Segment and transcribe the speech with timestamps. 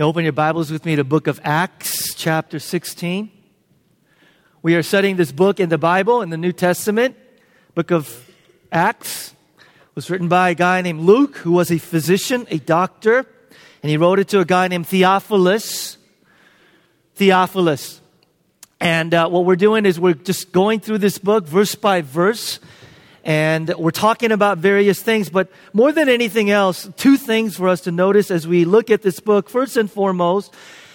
[0.00, 3.32] Open your Bibles with me to book of Acts, chapter 16.
[4.62, 7.16] We are studying this book in the Bible, in the New Testament.
[7.74, 8.30] Book of
[8.70, 9.34] Acts
[9.96, 13.26] was written by a guy named Luke, who was a physician, a doctor,
[13.82, 15.98] and he wrote it to a guy named Theophilus.
[17.16, 18.00] Theophilus.
[18.78, 22.60] And uh, what we're doing is we're just going through this book verse by verse
[23.28, 27.82] and we're talking about various things, but more than anything else, two things for us
[27.82, 29.50] to notice as we look at this book.
[29.50, 30.54] First and foremost,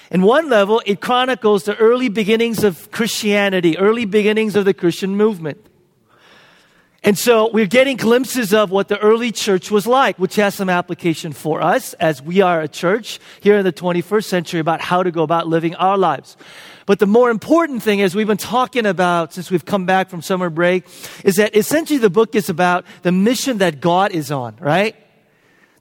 [0.10, 5.16] in one level, it chronicles the early beginnings of Christianity, early beginnings of the Christian
[5.16, 5.64] movement.
[7.04, 10.72] And so we're getting glimpses of what the early church was like, which has some
[10.72, 15.04] application for us as we are a church here in the 21st century about how
[15.04, 16.36] to go about living our lives.
[16.86, 20.22] But the more important thing, as we've been talking about since we've come back from
[20.22, 20.86] summer break,
[21.24, 24.96] is that essentially the book is about the mission that God is on, right?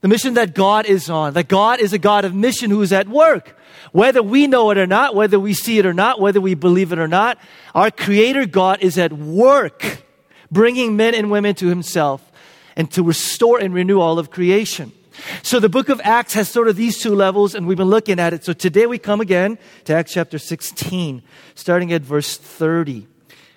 [0.01, 1.33] The mission that God is on.
[1.33, 3.57] That God is a God of mission who is at work.
[3.91, 6.91] Whether we know it or not, whether we see it or not, whether we believe
[6.91, 7.37] it or not,
[7.75, 10.03] our Creator God is at work,
[10.51, 12.31] bringing men and women to Himself
[12.75, 14.91] and to restore and renew all of creation.
[15.41, 18.19] So the book of Acts has sort of these two levels, and we've been looking
[18.19, 18.43] at it.
[18.43, 21.21] So today we come again to Acts chapter 16,
[21.55, 23.07] starting at verse 30.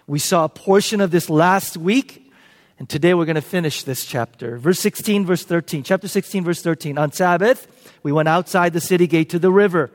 [0.07, 2.33] We saw a portion of this last week,
[2.79, 4.59] and today we're going to finish this chapter.
[4.59, 5.83] Verse 16, verse 13.
[5.83, 6.99] Chapter 16, verse 13.
[6.99, 7.67] On Sabbath,
[8.03, 9.91] we went outside the city gate to the river,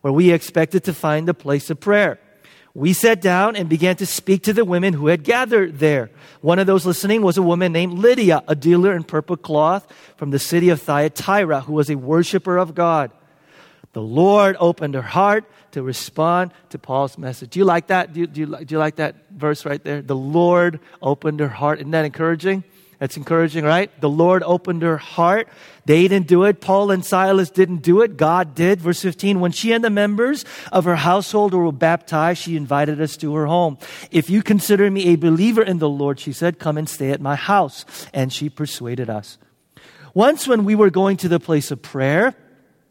[0.00, 2.18] where we expected to find a place of prayer
[2.74, 6.10] we sat down and began to speak to the women who had gathered there.
[6.40, 10.30] One of those listening was a woman named Lydia, a dealer in purple cloth from
[10.30, 13.10] the city of Thyatira, who was a worshiper of God.
[13.92, 17.50] The Lord opened her heart to respond to Paul's message.
[17.50, 18.12] Do you like that?
[18.12, 20.00] Do you, do you, do you like that verse right there?
[20.00, 21.80] The Lord opened her heart.
[21.80, 22.62] Isn't that encouraging?
[23.00, 23.90] That's encouraging, right?
[24.02, 25.48] The Lord opened her heart.
[25.86, 26.60] They didn't do it.
[26.60, 28.18] Paul and Silas didn't do it.
[28.18, 28.78] God did.
[28.78, 33.16] Verse 15, when she and the members of her household were baptized, she invited us
[33.16, 33.78] to her home.
[34.10, 37.22] If you consider me a believer in the Lord, she said, come and stay at
[37.22, 37.86] my house.
[38.12, 39.38] And she persuaded us.
[40.12, 42.34] Once when we were going to the place of prayer,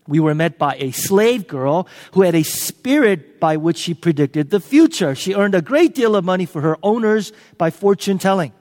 [0.08, 4.50] we were met by a slave girl who had a spirit by which she predicted
[4.50, 5.14] the future.
[5.14, 8.54] She earned a great deal of money for her owners by fortune telling.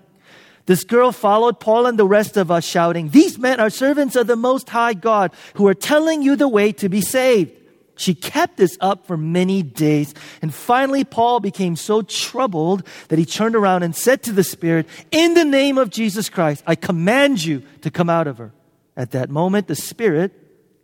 [0.68, 4.26] This girl followed Paul and the rest of us shouting, These men are servants of
[4.26, 7.52] the Most High God who are telling you the way to be saved.
[7.96, 10.12] She kept this up for many days.
[10.42, 14.86] And finally, Paul became so troubled that he turned around and said to the Spirit,
[15.10, 18.52] In the name of Jesus Christ, I command you to come out of her.
[18.94, 20.34] At that moment, the Spirit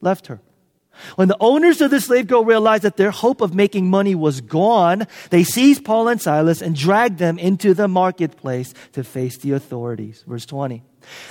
[0.00, 0.40] left her.
[1.16, 4.40] When the owners of the slave girl realized that their hope of making money was
[4.40, 9.52] gone, they seized Paul and Silas and dragged them into the marketplace to face the
[9.52, 10.24] authorities.
[10.26, 10.82] Verse 20.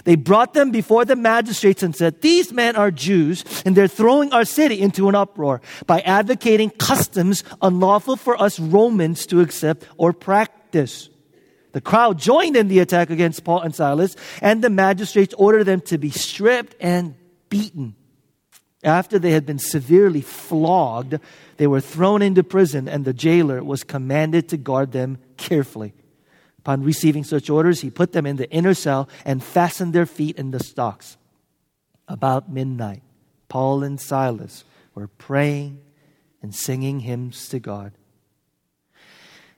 [0.04, 4.32] They brought them before the magistrates and said, These men are Jews, and they're throwing
[4.32, 10.14] our city into an uproar by advocating customs unlawful for us Romans to accept or
[10.14, 11.10] practice.
[11.72, 15.82] The crowd joined in the attack against Paul and Silas, and the magistrates ordered them
[15.82, 17.16] to be stripped and
[17.50, 17.96] beaten.
[18.84, 21.20] After they had been severely flogged,
[21.58, 25.94] they were thrown into prison, and the jailer was commanded to guard them carefully.
[26.60, 30.38] Upon receiving such orders, he put them in the inner cell and fastened their feet
[30.38, 31.18] in the stocks.
[32.08, 33.02] About midnight,
[33.48, 34.64] Paul and Silas
[34.96, 35.80] were praying
[36.42, 37.94] and singing hymns to God.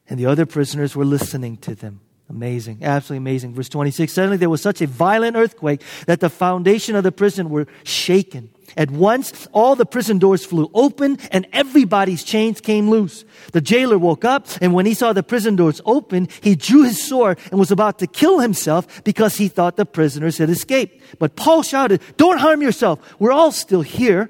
[0.07, 2.01] And the other prisoners were listening to them.
[2.29, 3.53] Amazing, absolutely amazing.
[3.53, 7.49] Verse 26 Suddenly there was such a violent earthquake that the foundation of the prison
[7.49, 8.49] were shaken.
[8.77, 13.23] At once, all the prison doors flew open and everybody's chains came loose.
[13.53, 17.01] The jailer woke up and when he saw the prison doors open, he drew his
[17.01, 21.01] sword and was about to kill himself because he thought the prisoners had escaped.
[21.19, 22.99] But Paul shouted, Don't harm yourself.
[23.19, 24.29] We're all still here.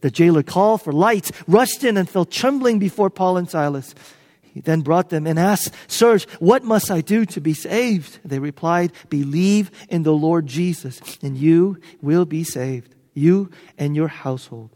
[0.00, 3.94] The jailer called for lights, rushed in and fell trembling before Paul and Silas.
[4.42, 8.18] He then brought them and asked, Sirs, what must I do to be saved?
[8.24, 14.08] They replied, Believe in the Lord Jesus, and you will be saved you and your
[14.08, 14.70] household.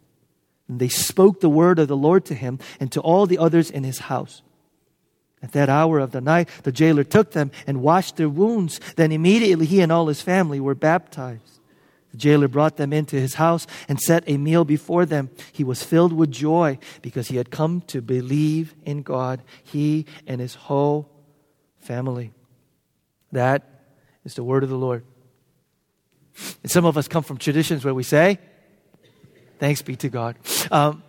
[0.68, 3.70] And they spoke the word of the Lord to him and to all the others
[3.70, 4.42] in his house.
[5.42, 8.80] At that hour of the night, the jailer took them and washed their wounds.
[8.96, 11.60] Then immediately he and all his family were baptized.
[12.12, 15.30] The jailer brought them into his house and set a meal before them.
[15.50, 20.40] He was filled with joy because he had come to believe in God, he and
[20.40, 21.10] his whole
[21.80, 22.32] family.
[23.32, 23.66] That
[24.24, 25.04] is the word of the Lord.
[26.62, 28.38] And some of us come from traditions where we say,
[29.58, 30.36] Thanks be to God.
[30.72, 31.04] Um,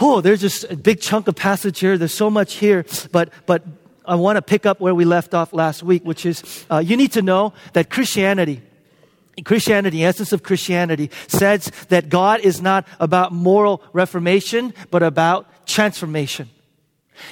[0.00, 1.98] oh, there's just a big chunk of passage here.
[1.98, 3.62] There's so much here, but but
[4.06, 6.96] I want to pick up where we left off last week, which is uh, you
[6.96, 8.62] need to know that Christianity
[9.44, 16.50] Christianity, essence of Christianity, says that God is not about moral reformation, but about transformation.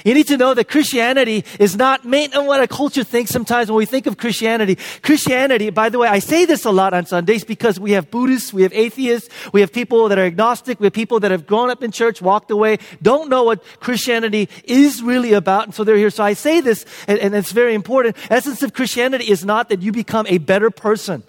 [0.03, 3.69] You need to know that Christianity is not made on what a culture thinks sometimes
[3.69, 4.77] when we think of Christianity.
[5.01, 8.53] Christianity, by the way, I say this a lot on Sundays because we have Buddhists,
[8.53, 11.69] we have atheists, we have people that are agnostic, we have people that have grown
[11.69, 15.97] up in church, walked away, don't know what Christianity is really about, and so they're
[15.97, 16.09] here.
[16.09, 18.17] So I say this, and, and it's very important.
[18.29, 21.23] Essence of Christianity is not that you become a better person.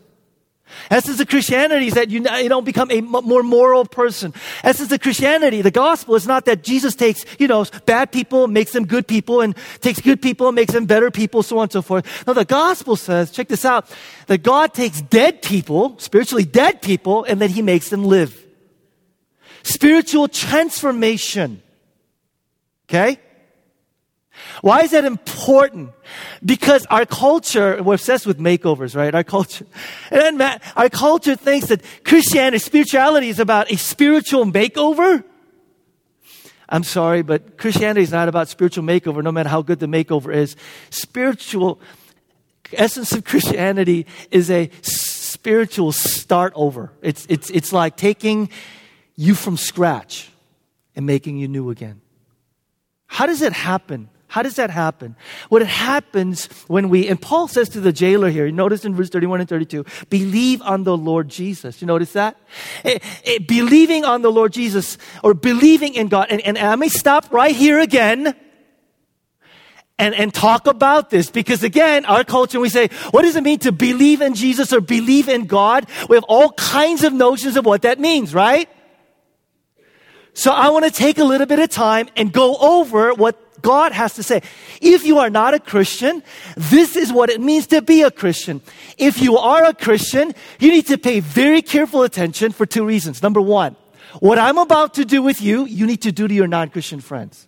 [0.91, 4.35] Essence of Christianity is that you, you don't become a more moral person.
[4.65, 8.73] Essence of Christianity, the gospel is not that Jesus takes, you know, bad people, makes
[8.73, 11.73] them good people, and takes good people, and makes them better people, so on and
[11.73, 12.27] so forth.
[12.27, 13.89] No, the gospel says, check this out,
[14.27, 18.47] that God takes dead people, spiritually dead people, and that he makes them live.
[19.63, 21.63] Spiritual transformation.
[22.89, 23.21] Okay?
[24.61, 25.91] Why is that important?
[26.45, 29.15] Because our culture, we're obsessed with makeovers, right?
[29.15, 29.67] Our culture.
[30.11, 35.25] And then our culture thinks that Christianity, spirituality is about a spiritual makeover.
[36.69, 40.33] I'm sorry, but Christianity is not about spiritual makeover, no matter how good the makeover
[40.33, 40.57] is.
[40.91, 41.81] Spiritual
[42.73, 46.93] essence of Christianity is a spiritual start over.
[47.03, 48.51] It's, it's, it's like taking
[49.17, 50.31] you from scratch
[50.95, 52.01] and making you new again.
[53.07, 54.09] How does it happen?
[54.31, 55.17] How does that happen?
[55.49, 58.95] What it happens when we, and Paul says to the jailer here, you notice in
[58.95, 61.83] verse 31 and 32, believe on the Lord Jesus.
[61.83, 62.37] You notice that?
[62.85, 66.29] It, eh, it, eh, believing on the Lord Jesus or believing in God.
[66.31, 68.37] And, and I may stop right here again
[69.99, 73.59] and, and talk about this because again, our culture, we say, what does it mean
[73.59, 75.89] to believe in Jesus or believe in God?
[76.09, 78.69] We have all kinds of notions of what that means, right?
[80.35, 83.93] So I want to take a little bit of time and go over what God
[83.93, 84.43] has to say.
[84.81, 86.23] If you are not a Christian,
[86.57, 88.61] this is what it means to be a Christian.
[88.99, 93.23] If you are a Christian, you need to pay very careful attention for two reasons.
[93.23, 93.77] Number one,
[94.21, 97.47] what I'm about to do with you, you need to do to your non-Christian friends.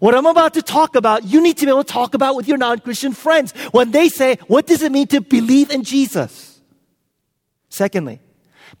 [0.00, 2.48] What I'm about to talk about, you need to be able to talk about with
[2.48, 6.60] your non-Christian friends when they say, what does it mean to believe in Jesus?
[7.68, 8.20] Secondly,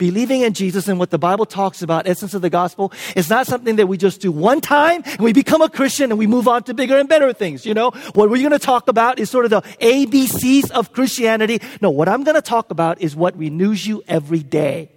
[0.02, 3.46] Believing in Jesus and what the Bible talks about, essence of the gospel, is not
[3.46, 6.48] something that we just do one time and we become a Christian and we move
[6.48, 7.64] on to bigger and better things.
[7.64, 11.60] You know, what we're going to talk about is sort of the ABCs of Christianity.
[11.80, 14.90] No, what I'm going to talk about is what renews you every day.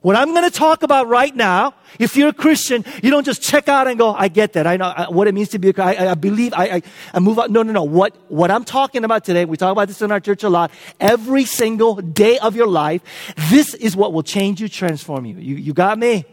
[0.00, 3.42] What I'm going to talk about right now, if you're a Christian, you don't just
[3.42, 4.66] check out and go, I get that.
[4.66, 6.06] I know what it means to be a Christian.
[6.06, 6.82] I, I believe, I, I,
[7.14, 7.52] I move on.
[7.52, 7.82] No, no, no.
[7.82, 10.70] What, what I'm talking about today, we talk about this in our church a lot,
[11.00, 13.02] every single day of your life,
[13.50, 15.36] this is what will change you, transform you.
[15.36, 16.24] You, you got me?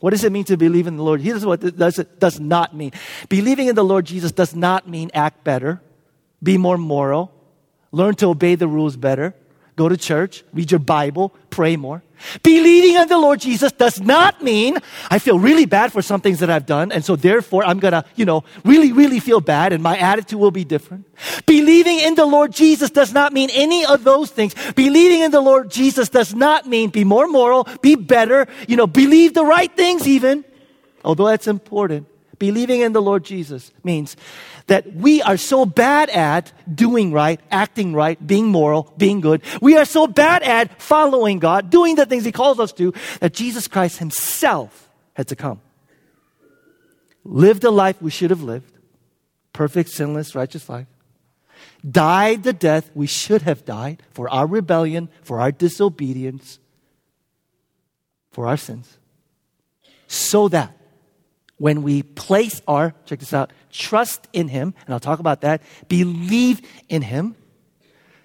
[0.00, 1.20] What does it mean to believe in the Lord?
[1.20, 2.92] Here's what it does, it does not mean.
[3.28, 5.82] Believing in the Lord Jesus does not mean act better,
[6.42, 7.32] be more moral,
[7.90, 9.34] learn to obey the rules better,
[9.76, 12.02] go to church, read your Bible, pray more.
[12.42, 14.78] Believing in the Lord Jesus does not mean
[15.10, 18.04] I feel really bad for some things that I've done, and so therefore I'm gonna,
[18.14, 21.06] you know, really, really feel bad, and my attitude will be different.
[21.44, 24.54] Believing in the Lord Jesus does not mean any of those things.
[24.74, 28.86] Believing in the Lord Jesus does not mean be more moral, be better, you know,
[28.86, 30.44] believe the right things even,
[31.04, 32.06] although that's important.
[32.38, 34.16] Believing in the Lord Jesus means
[34.66, 39.42] that we are so bad at doing right, acting right, being moral, being good.
[39.60, 43.34] We are so bad at following God, doing the things He calls us to, that
[43.34, 45.60] Jesus Christ Himself had to come.
[47.24, 48.72] Lived the life we should have lived,
[49.52, 50.86] perfect, sinless, righteous life.
[51.88, 56.58] Died the death we should have died for our rebellion, for our disobedience,
[58.32, 58.98] for our sins.
[60.06, 60.76] So that
[61.58, 65.62] when we place our, check this out, trust in Him, and I'll talk about that,
[65.88, 67.36] believe in Him,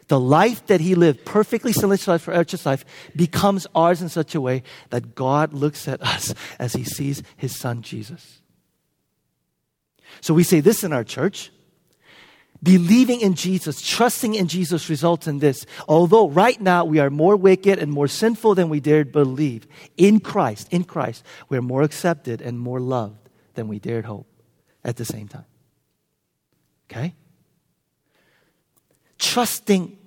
[0.07, 2.83] the life that He lived, perfectly sinless life for righteous life,
[3.15, 7.55] becomes ours in such a way that God looks at us as He sees His
[7.55, 8.41] Son Jesus.
[10.21, 11.51] So we say this in our church.
[12.61, 15.65] Believing in Jesus, trusting in Jesus results in this.
[15.87, 20.19] Although right now we are more wicked and more sinful than we dared believe, in
[20.19, 24.27] Christ, in Christ, we're more accepted and more loved than we dared hope
[24.83, 25.45] at the same time.
[26.91, 27.15] Okay?
[29.19, 29.97] Trusting,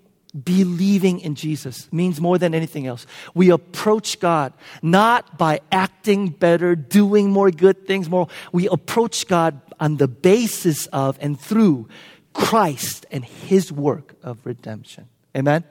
[0.45, 3.07] believing in Jesus means more than anything else.
[3.35, 8.29] We approach God not by acting better, doing more good things, more.
[8.53, 11.89] We approach God on the basis of and through
[12.33, 15.09] Christ and His work of redemption.
[15.37, 15.65] Amen?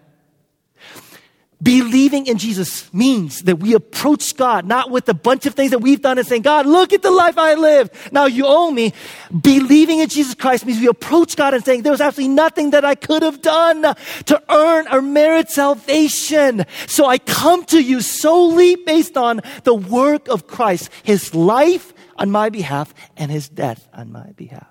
[1.62, 5.78] Believing in Jesus means that we approach God not with a bunch of things that
[5.78, 7.94] we've done and saying, God, look at the life I lived.
[8.12, 8.94] Now you owe me.
[9.30, 12.84] Believing in Jesus Christ means we approach God and saying, there was absolutely nothing that
[12.84, 16.66] I could have done to earn or merit salvation.
[16.88, 22.32] So I come to you solely based on the work of Christ, His life on
[22.32, 24.71] my behalf and His death on my behalf.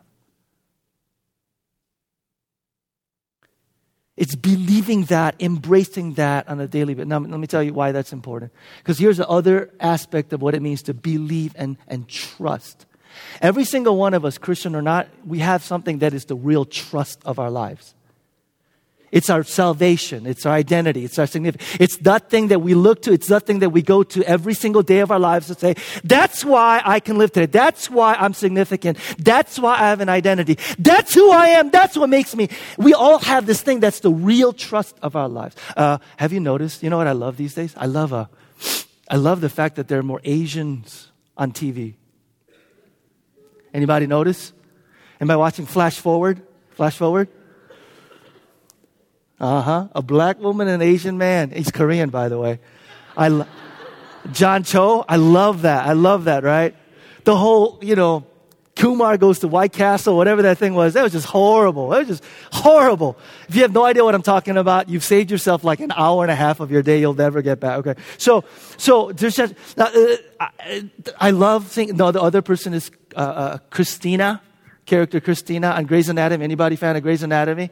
[4.21, 7.09] It's believing that, embracing that on a daily basis.
[7.09, 8.53] Now, let me tell you why that's important.
[8.77, 12.85] Because here's the other aspect of what it means to believe and, and trust.
[13.41, 16.67] Every single one of us, Christian or not, we have something that is the real
[16.67, 17.95] trust of our lives.
[19.13, 20.25] It's our salvation.
[20.25, 21.05] It's our identity.
[21.05, 21.77] It's our significance.
[21.81, 23.13] It's that thing that we look to.
[23.13, 25.75] It's that thing that we go to every single day of our lives to say,
[26.05, 27.47] that's why I can live today.
[27.47, 28.99] That's why I'm significant.
[29.19, 30.59] That's why I have an identity.
[30.79, 31.71] That's who I am.
[31.71, 32.49] That's what makes me.
[32.79, 35.57] We all have this thing that's the real trust of our lives.
[35.77, 36.83] Uh, have you noticed?
[36.83, 37.75] You know what I love these days?
[37.77, 38.27] I love, uh,
[39.09, 41.95] I love the fact that there are more Asians on TV.
[43.75, 44.53] Anybody notice?
[45.21, 46.43] Am I watching Flash Forward?
[46.71, 47.29] Flash Forward?
[49.41, 49.89] Uh huh.
[49.95, 51.51] A black woman and an Asian man.
[51.51, 52.61] He's Korean, by the way.
[53.17, 53.47] I, lo-
[54.33, 55.05] John Cho.
[55.09, 55.87] I love that.
[55.87, 56.45] I love that.
[56.45, 56.77] Right.
[57.25, 58.27] The whole, you know,
[58.77, 60.95] Kumar goes to White Castle, whatever that thing was.
[60.95, 61.91] That was just horrible.
[61.91, 63.19] That was just horrible.
[63.49, 66.23] If you have no idea what I'm talking about, you've saved yourself like an hour
[66.23, 67.01] and a half of your day.
[67.01, 67.79] You'll never get back.
[67.79, 67.95] Okay.
[68.17, 68.45] So,
[68.79, 69.91] so there's just, uh,
[70.39, 74.41] I, I, love seeing, no, the other person is uh, uh, Cristina,
[74.87, 76.45] character Cristina on Grey's Anatomy.
[76.45, 77.71] Anybody fan of Grey's Anatomy?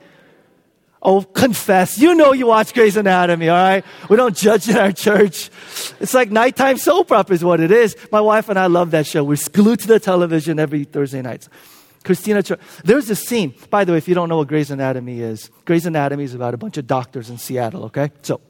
[1.00, 1.98] Oh, confess.
[1.98, 3.84] You know you watch Grey's Anatomy, all right?
[4.10, 5.48] We don't judge in our church.
[6.00, 7.96] It's like nighttime soap opera is what it is.
[8.10, 9.22] My wife and I love that show.
[9.22, 11.48] We're glued to the television every Thursday nights.
[12.02, 12.42] Cristina,
[12.84, 13.54] there's a scene.
[13.70, 16.54] By the way, if you don't know what Grey's Anatomy is, Grey's Anatomy is about
[16.54, 18.10] a bunch of doctors in Seattle, okay?
[18.22, 18.40] So,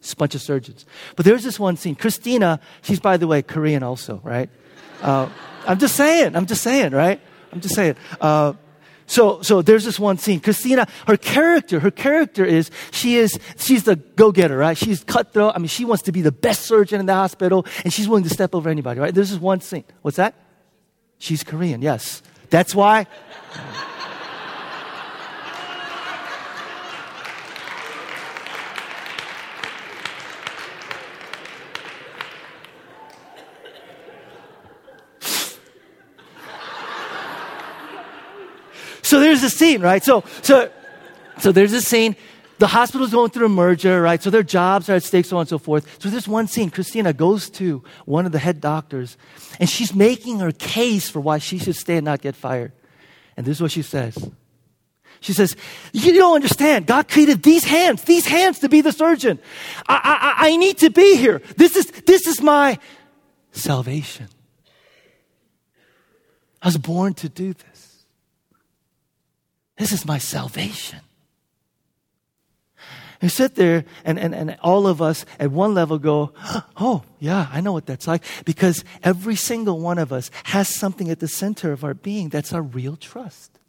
[0.00, 0.86] it's a bunch of surgeons.
[1.14, 1.94] But there's this one scene.
[1.94, 4.50] Cristina, she's, by the way, Korean also, right?
[5.02, 5.28] Uh,
[5.66, 7.20] I'm just saying, I'm just saying, right?
[7.52, 7.96] I'm just saying.
[8.20, 8.54] Uh,
[9.10, 10.38] so, so there's this one scene.
[10.38, 14.78] Cristina, her character, her character is, she is, she's the go-getter, right?
[14.78, 15.54] She's cutthroat.
[15.56, 18.22] I mean, she wants to be the best surgeon in the hospital and she's willing
[18.22, 19.12] to step over anybody, right?
[19.12, 19.82] There's this one scene.
[20.02, 20.36] What's that?
[21.18, 22.22] She's Korean, yes.
[22.50, 23.08] That's why.
[39.10, 40.04] So there's a scene, right?
[40.04, 40.70] So, so,
[41.38, 42.14] so there's a scene.
[42.58, 44.22] The hospital's going through a merger, right?
[44.22, 46.00] So their jobs are at stake, so on and so forth.
[46.00, 46.70] So there's one scene.
[46.70, 49.16] Cristina goes to one of the head doctors,
[49.58, 52.70] and she's making her case for why she should stay and not get fired.
[53.36, 54.30] And this is what she says.
[55.18, 55.56] She says,
[55.92, 56.86] You don't understand.
[56.86, 59.40] God created these hands, these hands to be the surgeon.
[59.88, 61.42] I, I, I need to be here.
[61.56, 62.78] This is, this is my
[63.50, 64.28] salvation.
[66.62, 67.69] I was born to do this.
[69.80, 71.00] This is my salvation.
[73.22, 76.34] You sit there, and, and, and all of us at one level go,
[76.76, 78.22] Oh, yeah, I know what that's like.
[78.44, 82.52] Because every single one of us has something at the center of our being that's
[82.52, 83.59] our real trust.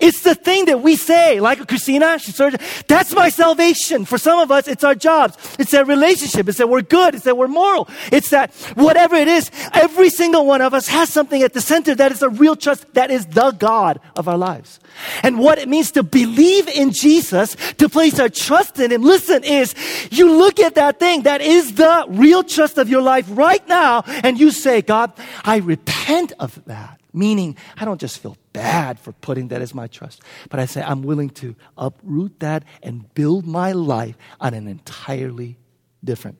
[0.00, 4.04] It's the thing that we say, like Cristina, she surgeon, that's my salvation.
[4.04, 5.36] For some of us, it's our jobs.
[5.58, 6.48] It's that relationship.
[6.48, 7.14] It's that we're good.
[7.14, 7.88] It's that we're moral.
[8.12, 11.94] It's that whatever it is, every single one of us has something at the center
[11.94, 14.78] that is a real trust, that is the God of our lives.
[15.22, 19.42] And what it means to believe in Jesus, to place our trust in Him, listen,
[19.42, 19.74] is
[20.10, 24.02] you look at that thing that is the real trust of your life right now,
[24.06, 25.12] and you say, God,
[25.44, 27.00] I repent of that.
[27.14, 30.82] Meaning, I don't just feel bad for putting that as my trust, but I say,
[30.82, 35.58] I'm willing to uproot that and build my life on an entirely
[36.04, 36.38] different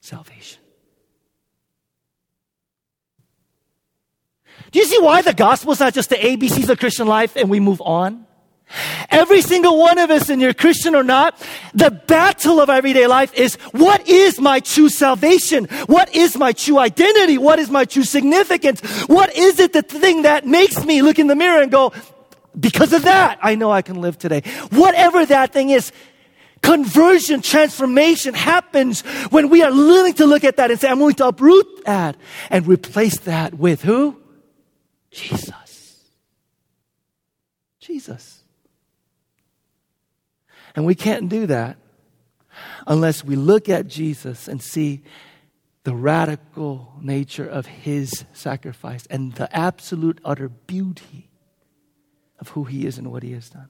[0.00, 0.60] salvation.
[4.70, 7.48] Do you see why the gospel is not just the ABCs of Christian life and
[7.48, 8.26] we move on?
[9.10, 11.40] Every single one of us, and you're Christian or not,
[11.74, 15.66] the battle of everyday life is what is my true salvation?
[15.86, 17.38] What is my true identity?
[17.38, 18.80] What is my true significance?
[19.06, 21.92] What is it the thing that makes me look in the mirror and go,
[22.58, 24.42] because of that, I know I can live today.
[24.70, 25.92] Whatever that thing is,
[26.62, 31.16] conversion, transformation happens when we are willing to look at that and say, I'm willing
[31.16, 32.16] to uproot that
[32.50, 34.20] and replace that with who?
[35.10, 36.00] Jesus.
[37.80, 38.33] Jesus.
[40.74, 41.76] And we can't do that
[42.86, 45.02] unless we look at Jesus and see
[45.84, 51.28] the radical nature of his sacrifice and the absolute utter beauty
[52.40, 53.68] of who he is and what he has done.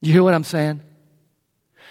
[0.00, 0.82] You hear what I'm saying?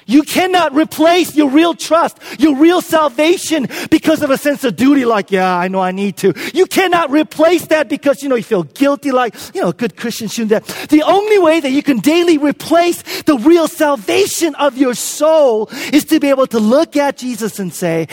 [0.06, 5.06] You cannot replace your real trust, your real salvation because of a sense of duty,
[5.06, 6.34] like, yeah, I know I need to.
[6.54, 9.96] You cannot replace that because, you know, you feel guilty, like, you know, a good
[9.96, 10.66] Christian shouldn't that.
[10.90, 16.06] The only way that you can daily replace the real salvation of your soul is
[16.06, 18.08] to be able to look at Jesus and say,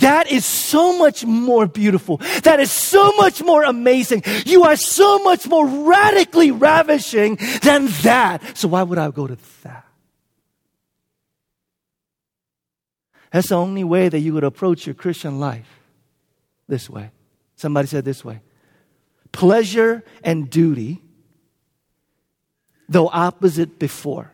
[0.00, 2.18] that is so much more beautiful.
[2.42, 4.22] That is so much more amazing.
[4.44, 8.56] You are so much more radically ravishing than that.
[8.56, 9.81] So why would I go to that?
[13.32, 15.80] That's the only way that you would approach your Christian life.
[16.68, 17.10] This way.
[17.56, 18.40] Somebody said this way
[19.32, 21.02] pleasure and duty,
[22.88, 24.32] though opposite before.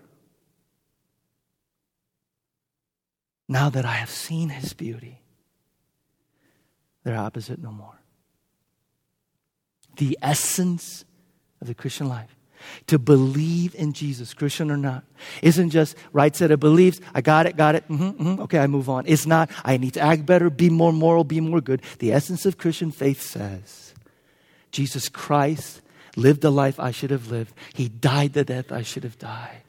[3.49, 5.23] Now that I have seen his beauty,
[7.05, 7.99] they're opposite no more.
[9.97, 11.05] The essence
[11.61, 12.38] of the Christian life
[12.87, 15.05] to believe in Jesus, Christian or not,
[15.43, 17.01] isn't just right set of beliefs.
[17.15, 17.87] I got it, got it.
[17.89, 19.05] Mm-hmm, mm-hmm, okay, I move on.
[19.07, 21.83] It's not, I need to act better, be more moral, be more good.
[21.99, 23.95] The essence of Christian faith says
[24.71, 25.81] Jesus Christ
[26.17, 29.63] lived the life I should have lived, He died the death I should have died.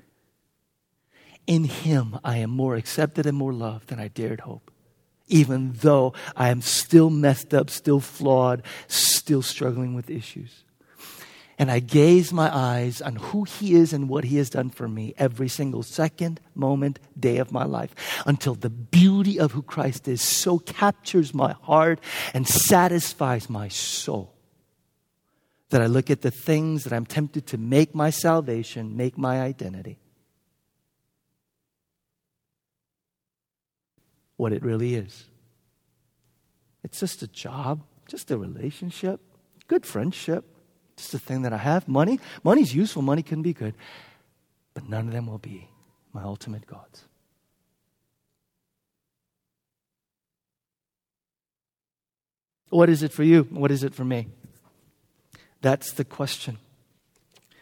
[1.47, 4.71] In Him, I am more accepted and more loved than I dared hope.
[5.27, 10.63] Even though I am still messed up, still flawed, still struggling with issues
[11.59, 14.87] and I gaze my eyes on who He is and what He has done for
[14.87, 17.93] me every single second, moment, day of my life
[18.25, 21.99] until the beauty of who Christ is so captures my heart
[22.33, 24.33] and satisfies my soul
[25.69, 29.41] that I look at the things that I'm tempted to make my salvation, make my
[29.41, 29.99] identity.
[34.37, 35.25] What it really is.
[36.85, 39.19] It's just a job, just a relationship,
[39.67, 40.45] good friendship
[40.99, 41.87] just a thing that I have.
[41.87, 43.73] Money, money's useful, money can be good,
[44.73, 45.69] but none of them will be
[46.13, 47.05] my ultimate gods.
[52.69, 53.43] What is it for you?
[53.49, 54.27] What is it for me?
[55.61, 56.57] That's the question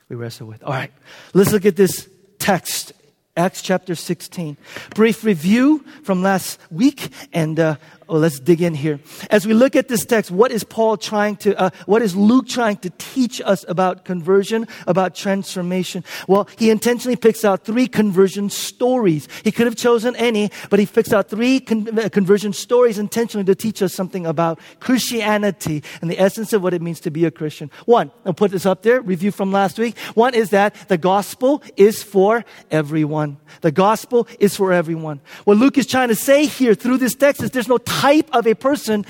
[0.09, 0.63] we wrestle with.
[0.63, 0.91] All right,
[1.33, 2.93] let's look at this text
[3.37, 4.57] Acts chapter 16.
[4.95, 7.75] Brief review from last week, and uh,
[8.07, 8.99] well, let's dig in here.
[9.29, 12.47] As we look at this text, what is Paul trying to, uh, what is Luke
[12.47, 16.03] trying to teach us about conversion, about transformation?
[16.27, 19.27] Well, he intentionally picks out three conversion stories.
[19.43, 23.45] He could have chosen any, but he picks out three con- uh, conversion stories intentionally
[23.45, 27.25] to teach us something about Christianity and the essence of what it means to be
[27.25, 27.69] a Christian.
[27.85, 29.97] One, I'll put this up there, review from last week.
[30.13, 33.37] One is that the gospel is for everyone.
[33.61, 35.19] The gospel is for everyone.
[35.43, 38.45] What Luke is trying to say here through this text is there's no type of
[38.47, 39.05] a person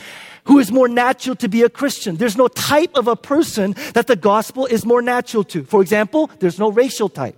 [0.45, 2.15] who is more natural to be a Christian.
[2.15, 5.63] There's no type of a person that the gospel is more natural to.
[5.63, 7.36] For example, there's no racial type.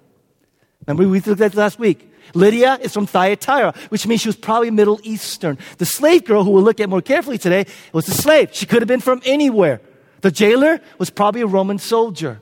[0.86, 2.06] Remember we looked at last week.
[2.36, 5.58] Lydia is from Thyatira, which means she was probably Middle Eastern.
[5.80, 8.50] The slave girl, who we'll look at more carefully today, was a slave.
[8.54, 9.82] She could have been from anywhere.
[10.22, 12.42] The jailer was probably a Roman soldier,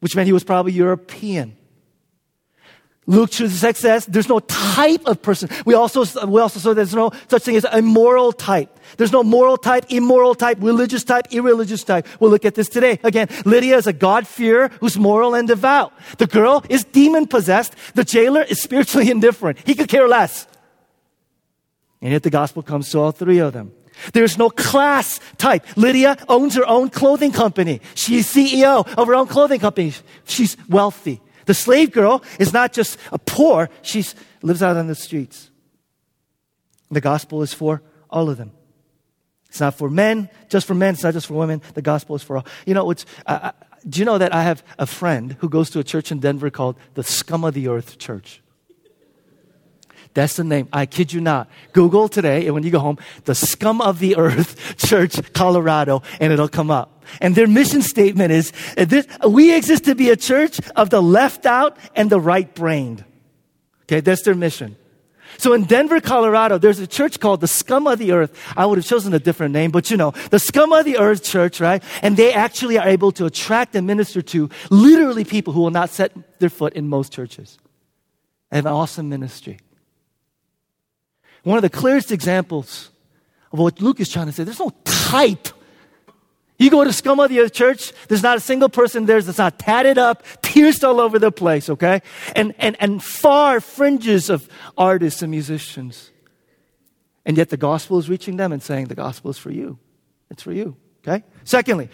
[0.00, 1.55] which meant he was probably European.
[3.06, 5.48] Luke says there's no type of person.
[5.64, 8.68] We also, we also saw there's no such thing as a moral type.
[8.96, 12.06] There's no moral type, immoral type, religious type, irreligious type.
[12.18, 12.98] We'll look at this today.
[13.04, 15.92] Again, Lydia is a God-fearer who's moral and devout.
[16.18, 17.74] The girl is demon-possessed.
[17.94, 19.58] The jailer is spiritually indifferent.
[19.64, 20.48] He could care less.
[22.02, 23.72] And yet the gospel comes to all three of them.
[24.12, 25.64] There's no class type.
[25.76, 27.80] Lydia owns her own clothing company.
[27.94, 29.92] She's CEO of her own clothing company.
[30.24, 31.20] She's wealthy.
[31.46, 34.04] The slave girl is not just a poor, she
[34.42, 35.50] lives out on the streets.
[36.90, 38.52] The gospel is for all of them.
[39.48, 40.94] It's not for men, just for men.
[40.94, 41.62] It's not just for women.
[41.74, 42.46] The gospel is for all.
[42.66, 43.52] You know, it's, uh,
[43.88, 46.50] do you know that I have a friend who goes to a church in Denver
[46.50, 48.42] called the Scum of the Earth Church?
[50.14, 50.68] That's the name.
[50.72, 51.48] I kid you not.
[51.72, 56.32] Google today, and when you go home, the Scum of the Earth Church, Colorado, and
[56.32, 56.95] it'll come up.
[57.20, 61.02] And their mission statement is uh, this, we exist to be a church of the
[61.02, 63.04] left out and the right brained.
[63.84, 64.76] Okay, that's their mission.
[65.38, 68.36] So in Denver, Colorado, there's a church called the Scum of the Earth.
[68.56, 71.22] I would have chosen a different name, but you know, the Scum of the Earth
[71.22, 71.82] Church, right?
[72.02, 75.90] And they actually are able to attract and minister to literally people who will not
[75.90, 77.58] set their foot in most churches.
[78.50, 79.58] An awesome ministry.
[81.42, 82.90] One of the clearest examples
[83.52, 85.48] of what Luke is trying to say, there's no type.
[86.58, 89.38] You go to Scum of the Earth Church, there's not a single person there that's
[89.38, 92.00] not tatted up, pierced all over the place, okay?
[92.34, 96.10] And, and, and far fringes of artists and musicians.
[97.26, 99.78] And yet the gospel is reaching them and saying, the gospel is for you.
[100.30, 101.24] It's for you, okay?
[101.44, 101.90] Secondly,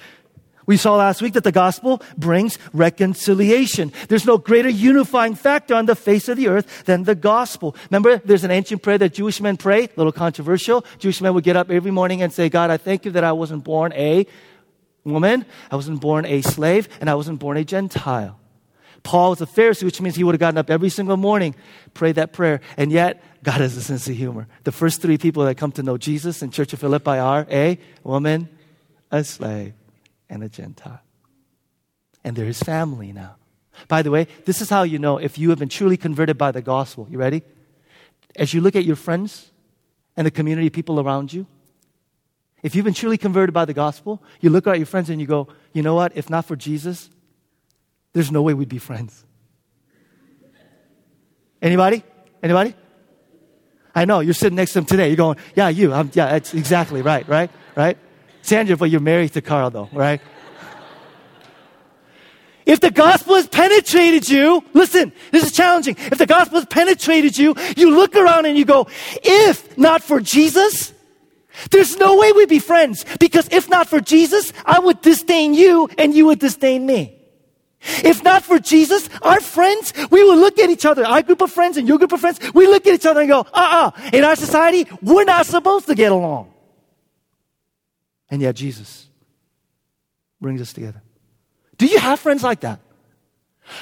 [0.66, 3.92] We saw last week that the gospel brings reconciliation.
[4.08, 7.74] There's no greater unifying factor on the face of the earth than the gospel.
[7.90, 10.84] Remember, there's an ancient prayer that Jewish men pray, a little controversial.
[10.98, 13.32] Jewish men would get up every morning and say, God, I thank you that I
[13.32, 14.26] wasn't born a
[15.04, 18.38] woman, I wasn't born a slave, and I wasn't born a Gentile.
[19.02, 21.54] Paul was a Pharisee, which means he would have gotten up every single morning,
[21.92, 24.46] prayed that prayer, and yet God has a sense of humor.
[24.64, 27.78] The first three people that come to know Jesus in Church of Philippi are a
[28.04, 28.48] woman,
[29.10, 29.74] a slave,
[30.28, 31.00] and a Gentile.
[32.22, 33.36] And they're his family now.
[33.88, 36.52] By the way, this is how you know if you have been truly converted by
[36.52, 37.08] the gospel.
[37.10, 37.42] You ready?
[38.36, 39.50] As you look at your friends
[40.16, 41.46] and the community of people around you,
[42.62, 45.26] if you've been truly converted by the gospel, you look at your friends and you
[45.26, 46.16] go, you know what?
[46.16, 47.10] If not for Jesus,
[48.12, 49.24] there's no way we'd be friends.
[51.60, 52.02] Anybody?
[52.42, 52.74] Anybody?
[53.94, 55.08] I know you're sitting next to him today.
[55.08, 55.92] You're going, yeah, you.
[55.92, 57.98] I'm, yeah, that's exactly right, right, right.
[58.42, 60.20] Sandra, but you're married to Carl, though, right?
[62.64, 65.96] If the gospel has penetrated you, listen, this is challenging.
[65.98, 68.86] If the gospel has penetrated you, you look around and you go,
[69.22, 70.91] if not for Jesus,
[71.70, 73.04] there's no way we'd be friends.
[73.18, 77.18] Because if not for Jesus, I would disdain you and you would disdain me.
[78.04, 81.50] If not for Jesus, our friends, we would look at each other, our group of
[81.50, 84.10] friends and your group of friends, we look at each other and go, uh uh
[84.12, 86.52] In our society, we're not supposed to get along.
[88.30, 89.08] And yet Jesus
[90.40, 91.02] brings us together.
[91.76, 92.80] Do you have friends like that?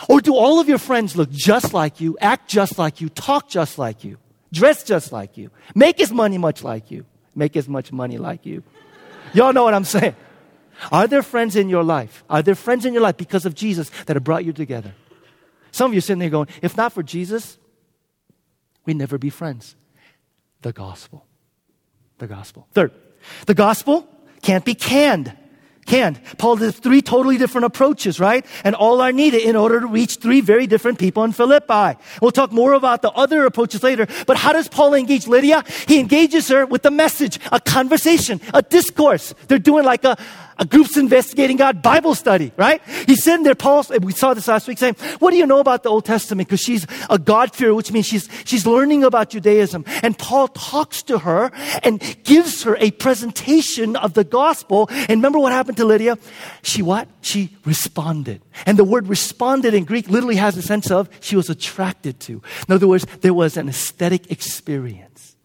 [0.08, 3.48] Or do all of your friends look just like you, act just like you, talk
[3.48, 4.18] just like you,
[4.52, 7.04] dress just like you, make as money much like you,
[7.40, 8.62] make as much money like you?
[9.34, 10.14] Y'all know what I'm saying.
[10.92, 12.22] Are there friends in your life?
[12.30, 14.94] Are there friends in your life because of Jesus that have brought you together?
[15.72, 17.58] Some of you are sitting there going, if not for Jesus,
[18.84, 19.74] we'd never be friends.
[20.62, 21.24] The gospel.
[22.18, 22.68] The gospel.
[22.72, 22.92] Third,
[23.46, 24.06] the gospel
[24.42, 25.36] can't be canned.
[25.90, 26.20] Canned.
[26.38, 28.46] Paul did three totally different approaches, right?
[28.62, 31.98] And all are needed in order to reach three very different people in Philippi.
[32.22, 34.06] We'll talk more about the other approaches later.
[34.24, 35.64] But how does Paul engage Lydia?
[35.88, 39.34] He engages her with a message, a conversation, a discourse.
[39.48, 40.16] They're doing like a
[40.64, 42.82] group's investigating God Bible study, right?
[43.06, 45.82] He's sitting there, Paul, we saw this last week, saying, What do you know about
[45.82, 46.48] the Old Testament?
[46.48, 49.84] Because she's a God-fearer, which means she's, she's learning about Judaism.
[50.02, 51.50] And Paul talks to her
[51.82, 54.88] and gives her a presentation of the gospel.
[54.90, 56.18] And remember what happened to Lydia?
[56.62, 57.08] She what?
[57.20, 58.42] She responded.
[58.66, 62.42] And the word responded in Greek literally has a sense of she was attracted to.
[62.68, 65.36] In other words, there was an aesthetic experience.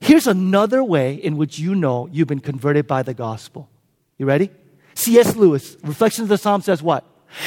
[0.00, 3.68] Here's another way in which you know you've been converted by the gospel.
[4.18, 4.50] You ready?
[4.94, 5.36] C.S.
[5.36, 7.04] Lewis, Reflections of the Psalm says what?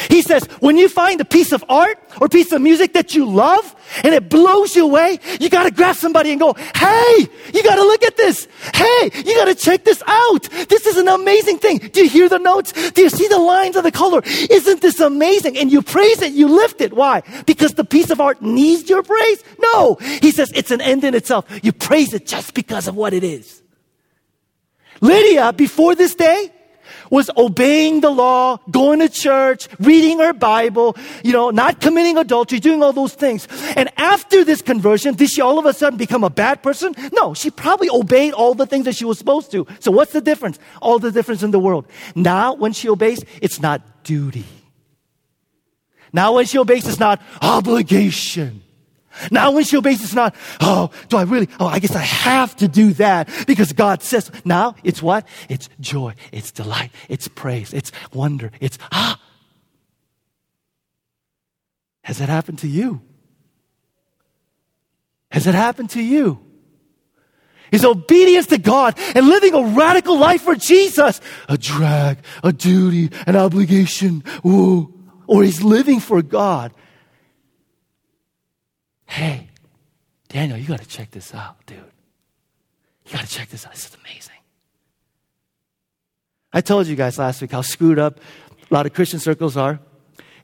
[0.07, 3.25] He says, when you find a piece of art or piece of music that you
[3.25, 7.81] love and it blows you away, you gotta grab somebody and go, hey, you gotta
[7.81, 8.47] look at this.
[8.75, 10.43] Hey, you gotta check this out.
[10.67, 11.79] This is an amazing thing.
[11.79, 12.91] Do you hear the notes?
[12.91, 14.21] Do you see the lines of the color?
[14.25, 15.57] Isn't this amazing?
[15.57, 16.93] And you praise it, you lift it.
[16.93, 17.23] Why?
[17.47, 19.43] Because the piece of art needs your praise?
[19.57, 19.95] No.
[19.95, 21.45] He says it's an end in itself.
[21.63, 23.63] You praise it just because of what it is.
[25.01, 26.51] Lydia, before this day,
[27.09, 32.59] was obeying the law, going to church, reading her Bible, you know, not committing adultery,
[32.59, 33.47] doing all those things.
[33.75, 36.93] And after this conversion, did she all of a sudden become a bad person?
[37.13, 39.65] No, she probably obeyed all the things that she was supposed to.
[39.79, 40.59] So what's the difference?
[40.81, 41.87] All the difference in the world.
[42.15, 44.45] Now, when she obeys, it's not duty.
[46.11, 48.63] Now, when she obeys, it's not obligation.
[49.31, 52.55] Now when she obeys, it's not, oh, do I really, oh, I guess I have
[52.57, 54.31] to do that because God says.
[54.45, 55.27] Now it's what?
[55.49, 59.19] It's joy, it's delight, it's praise, it's wonder, it's ah.
[62.03, 63.01] Has that happened to you?
[65.31, 66.39] Has it happened to you?
[67.71, 73.15] Is obedience to God and living a radical life for Jesus a drag, a duty,
[73.27, 74.23] an obligation?
[74.45, 74.93] Ooh.
[75.27, 76.73] Or is living for God
[79.09, 79.49] hey,
[80.27, 81.77] Daniel, you got to check this out, dude.
[83.05, 83.73] You got to check this out.
[83.73, 84.35] This is amazing.
[86.53, 88.19] I told you guys last week how screwed up
[88.69, 89.79] a lot of Christian circles are.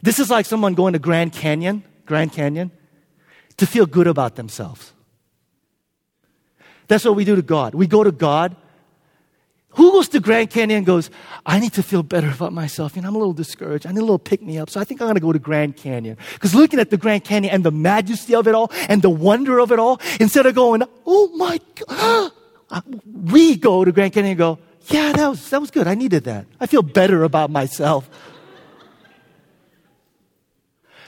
[0.01, 2.71] This is like someone going to Grand Canyon, Grand Canyon,
[3.57, 4.93] to feel good about themselves.
[6.87, 7.75] That's what we do to God.
[7.75, 8.55] We go to God
[9.75, 11.09] who goes to Grand Canyon and goes,
[11.45, 12.95] I need to feel better about myself.
[12.95, 13.85] You know, I'm a little discouraged.
[13.85, 14.69] I need a little pick me up.
[14.69, 16.17] So I think I'm going to go to Grand Canyon.
[16.33, 19.59] Because looking at the Grand Canyon and the majesty of it all and the wonder
[19.59, 22.31] of it all, instead of going, oh my God,
[22.69, 22.81] uh,
[23.31, 25.87] we go to Grand Canyon and go, yeah, that was, that was good.
[25.87, 26.45] I needed that.
[26.59, 28.09] I feel better about myself.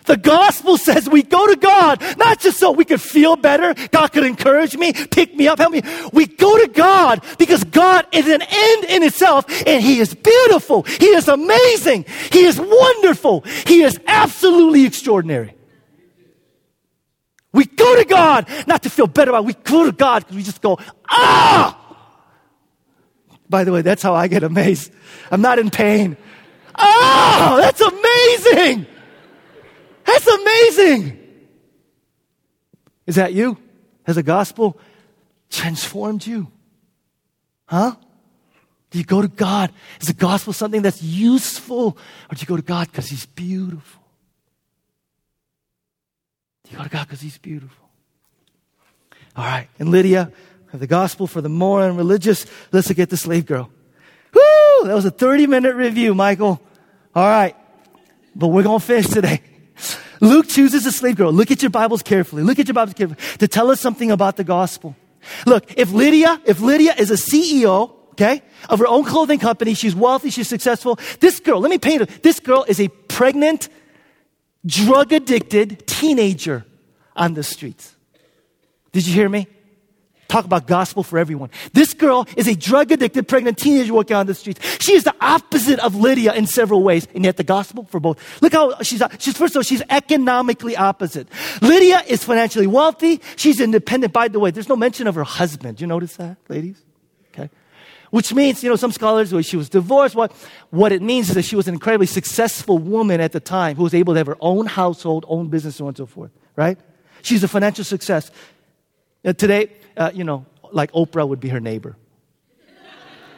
[0.08, 4.08] The gospel says we go to God, not just so we could feel better, God
[4.14, 5.82] could encourage me, pick me up, help me.
[6.14, 10.84] We go to God because God is an end in itself and He is beautiful.
[10.84, 12.06] He is amazing.
[12.32, 13.42] He is wonderful.
[13.66, 15.54] He is absolutely extraordinary.
[17.52, 19.48] We go to God, not to feel better about it.
[19.48, 21.78] We go to God because we just go, ah!
[23.50, 24.92] By the way, that's how I get amazed.
[25.32, 26.18] I'm not in pain.
[26.76, 28.86] Oh, that's amazing!
[30.08, 31.20] That's amazing!
[33.06, 33.58] Is that you?
[34.06, 34.80] Has the gospel
[35.50, 36.52] transformed you?
[37.66, 37.96] Huh?
[38.90, 39.72] Do you go to God?
[40.00, 41.98] Is the gospel something that's useful?
[42.32, 44.02] Or do you go to God because He's beautiful?
[46.64, 47.90] Do you go to God because He's beautiful?
[49.36, 49.68] All right.
[49.78, 50.32] And Lydia,
[50.72, 52.46] have the gospel for the moral and religious.
[52.72, 53.70] Let's look at the slave girl.
[54.34, 54.88] Woo!
[54.88, 56.62] That was a 30 minute review, Michael.
[57.14, 57.56] All right.
[58.36, 59.42] But we're going to finish today.
[60.22, 61.32] Luke chooses a slave girl.
[61.32, 62.44] Look at your Bibles carefully.
[62.44, 64.96] Look at your Bibles carefully to tell us something about the gospel.
[65.46, 69.96] Look, if Lydia, if Lydia is a CEO, okay, of her own clothing company, she's
[69.96, 71.00] wealthy, she's successful.
[71.20, 72.20] This girl, let me paint her.
[72.22, 73.70] This girl is a pregnant,
[74.66, 76.66] drug addicted teenager
[77.16, 77.96] on the streets.
[78.92, 79.48] Did you hear me?
[80.28, 81.50] Talk about gospel for everyone.
[81.72, 84.60] This girl is a drug addicted pregnant teenager walking on the streets.
[84.84, 88.42] She is the opposite of Lydia in several ways, and yet the gospel for both.
[88.42, 91.30] Look how she's, she's first of all, she's economically opposite.
[91.62, 93.22] Lydia is financially wealthy.
[93.38, 94.12] She's independent.
[94.12, 95.80] By the way, there's no mention of her husband.
[95.80, 96.84] You notice that, ladies?
[97.34, 97.50] Okay.
[98.12, 100.16] Which means, you know, some scholars, well, she was divorced.
[100.16, 100.34] What,
[100.72, 103.84] what it means is that she was an incredibly successful woman at the time who
[103.84, 106.32] was able to have her own household, own business, and so on and so forth,
[106.58, 106.78] right?
[107.22, 108.30] She's a financial success.
[109.28, 111.98] Uh, today, uh, you know, like Oprah would be her neighbor.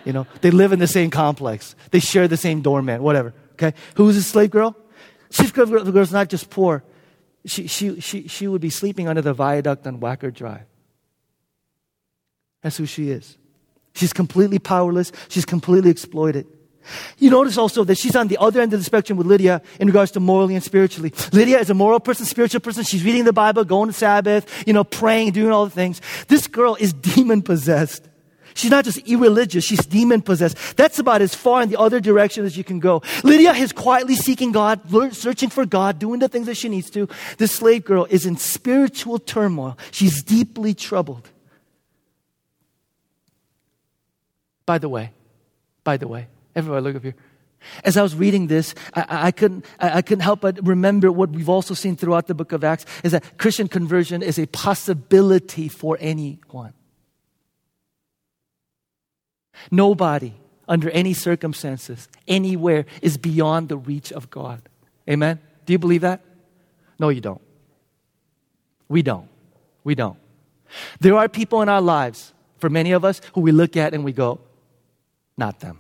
[0.06, 1.76] You know, they live in the same complex.
[1.90, 3.34] They share the same doorman, whatever.
[3.54, 3.74] Okay?
[3.96, 4.76] Who's a slave girl?
[5.32, 6.84] Slave girl, the girl's not just poor.
[7.46, 10.66] She, she, she, she would be sleeping under the viaduct on Wacker Drive.
[12.62, 13.38] That's who she is.
[13.96, 15.12] She's completely powerless.
[15.28, 16.46] She's completely exploited.
[17.18, 19.88] You notice also that she's on the other end of the spectrum with Lydia in
[19.88, 21.14] regards to morally and spiritually.
[21.32, 22.84] Lydia is a moral person, spiritual person.
[22.84, 26.02] She's reading the Bible, going to Sabbath, you know, praying, doing all the things.
[26.28, 28.10] This girl is demon possessed.
[28.54, 30.76] She's not just irreligious, she's demon possessed.
[30.76, 33.02] That's about as far in the other direction as you can go.
[33.24, 34.82] Lydia is quietly seeking God,
[35.14, 37.08] searching for God, doing the things that she needs to.
[37.38, 39.78] This slave girl is in spiritual turmoil.
[39.92, 41.30] She's deeply troubled.
[44.66, 45.12] By the way,
[45.84, 47.16] by the way, Everybody, look up here.
[47.84, 51.30] As I was reading this, I, I, couldn't, I, I couldn't help but remember what
[51.32, 55.68] we've also seen throughout the book of Acts is that Christian conversion is a possibility
[55.68, 56.74] for anyone.
[59.70, 60.34] Nobody,
[60.68, 64.62] under any circumstances, anywhere, is beyond the reach of God.
[65.10, 65.40] Amen?
[65.66, 66.22] Do you believe that?
[66.98, 67.42] No, you don't.
[68.88, 69.28] We don't.
[69.84, 70.18] We don't.
[71.00, 74.06] There are people in our lives, for many of us, who we look at and
[74.06, 74.40] we go,
[75.38, 75.80] not them.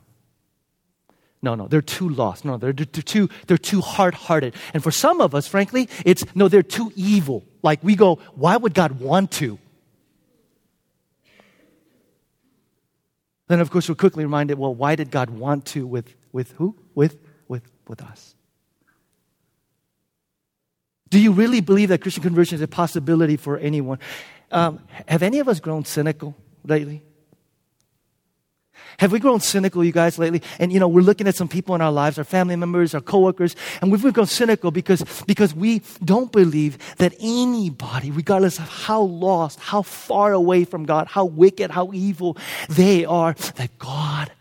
[1.42, 2.44] No, no, they're too lost.
[2.44, 4.56] No, they're, they're too, they're too hard hearted.
[4.74, 7.46] And for some of us, frankly, it's no, they're too evil.
[7.62, 9.58] Like we go, why would God want to?
[13.48, 16.76] Then, of course, we're quickly reminded, well, why did God want to with, with who?
[16.94, 18.36] With, with, with us.
[21.10, 23.98] Do you really believe that Christian conversion is a possibility for anyone?
[24.52, 27.02] Um, have any of us grown cynical lately?
[29.00, 30.42] Have we grown cynical, you guys, lately?
[30.60, 33.02] And, you know, we're looking at some people in our lives, our family members, our
[33.02, 39.02] coworkers, and we've grown cynical because, because we don't believe that anybody, regardless of how
[39.02, 42.38] lost, how far away from God, how wicked, how evil
[42.68, 44.32] they are, that God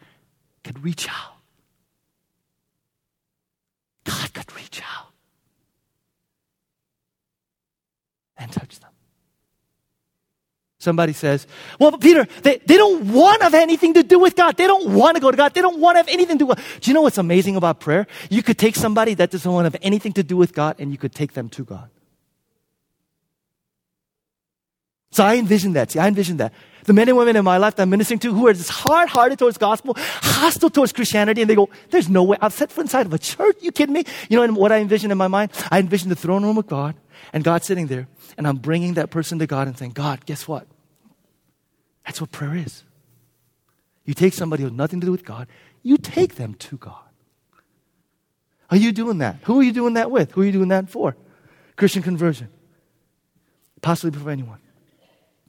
[0.64, 1.34] could reach out.
[4.04, 5.12] God could reach out
[8.36, 8.87] and touch them.
[10.80, 11.48] Somebody says,
[11.80, 14.56] well, Peter, they, they don't want to have anything to do with God.
[14.56, 15.52] They don't want to go to God.
[15.52, 17.80] They don't want to have anything to do with Do you know what's amazing about
[17.80, 18.06] prayer?
[18.30, 20.92] You could take somebody that doesn't want to have anything to do with God and
[20.92, 21.90] you could take them to God.
[25.10, 25.90] So I envision that.
[25.90, 26.52] See, I envision that.
[26.84, 29.08] The men and women in my life that I'm ministering to who are just hard
[29.08, 32.38] hearted towards gospel, hostile towards Christianity, and they go, there's no way.
[32.40, 33.56] I've set foot inside of a church.
[33.60, 34.04] You kidding me?
[34.30, 35.50] You know what I envision in my mind?
[35.72, 36.94] I envision the throne room of God
[37.32, 38.06] and God sitting there
[38.38, 40.66] and I'm bringing that person to God and saying, God, guess what?
[42.06, 42.84] That's what prayer is.
[44.04, 45.48] You take somebody who has nothing to do with God,
[45.82, 46.94] you take them to God.
[48.70, 49.36] Are you doing that?
[49.42, 50.32] Who are you doing that with?
[50.32, 51.16] Who are you doing that for?
[51.76, 52.48] Christian conversion.
[53.82, 54.60] Possibly for anyone.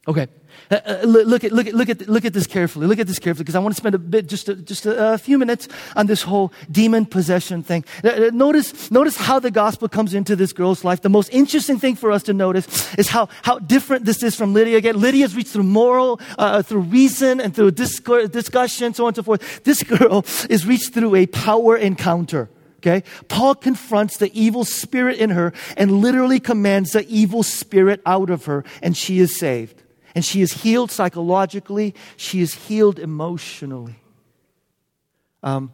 [0.10, 0.28] Okay.
[0.72, 2.88] Uh, uh, look, at, look, at, look, at, look at this carefully.
[2.88, 5.14] Look at this carefully because I want to spend a bit, just a, just a,
[5.14, 7.86] a few minutes on this whole demon possession thing.
[8.04, 11.02] Uh, uh, notice, notice how the gospel comes into this girl's life.
[11.02, 14.56] The most interesting thing for us to notice is how, how different this is from
[14.56, 14.78] Lydia.
[14.78, 19.16] Again, Lydia's reached through moral, uh, through reason, and through discourse, discussion, so on and
[19.18, 19.64] so forth.
[19.64, 22.50] This girl is reached through a power encounter.
[22.78, 23.04] Okay?
[23.28, 28.46] Paul confronts the evil spirit in her and literally commands the evil spirit out of
[28.46, 29.84] her, and she is saved.
[30.16, 33.96] And she is healed psychologically, she is healed emotionally.
[35.44, 35.72] Um,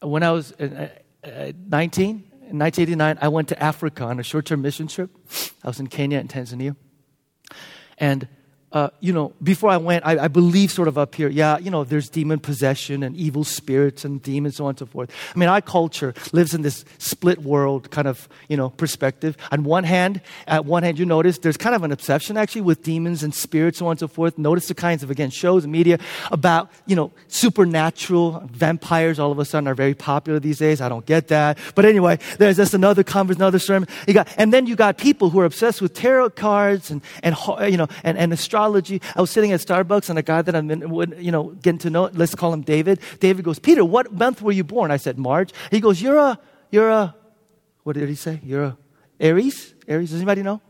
[0.00, 0.88] when I was uh,
[1.24, 5.10] uh, 19, in 1989, I went to Africa on a short term mission trip.
[5.62, 6.74] I was in Kenya and Tanzania.
[7.98, 8.26] And
[8.72, 11.72] uh, you know, before I went, I, I, believe sort of up here, yeah, you
[11.72, 15.10] know, there's demon possession and evil spirits and demons, so on and so forth.
[15.34, 19.36] I mean, our culture lives in this split world kind of, you know, perspective.
[19.50, 22.84] On one hand, at one hand, you notice there's kind of an obsession actually with
[22.84, 24.38] demons and spirits, and so on and so forth.
[24.38, 25.98] Notice the kinds of, again, shows and media
[26.30, 30.80] about, you know, supernatural vampires all of a sudden are very popular these days.
[30.80, 31.58] I don't get that.
[31.74, 33.88] But anyway, there's just another conference, another sermon.
[34.06, 37.36] You got, and then you got people who are obsessed with tarot cards and, and,
[37.68, 39.00] you know, and, and astrology astrology.
[39.16, 40.70] I was sitting at Starbucks and a guy that I'm,
[41.18, 43.00] you know, getting to know, let's call him David.
[43.18, 44.90] David goes, Peter, what month were you born?
[44.90, 45.52] I said, March.
[45.70, 46.38] He goes, you're a,
[46.70, 47.14] you're a,
[47.82, 48.40] what did he say?
[48.44, 48.76] You're a
[49.18, 49.74] Aries?
[49.88, 50.60] Aries, does anybody know?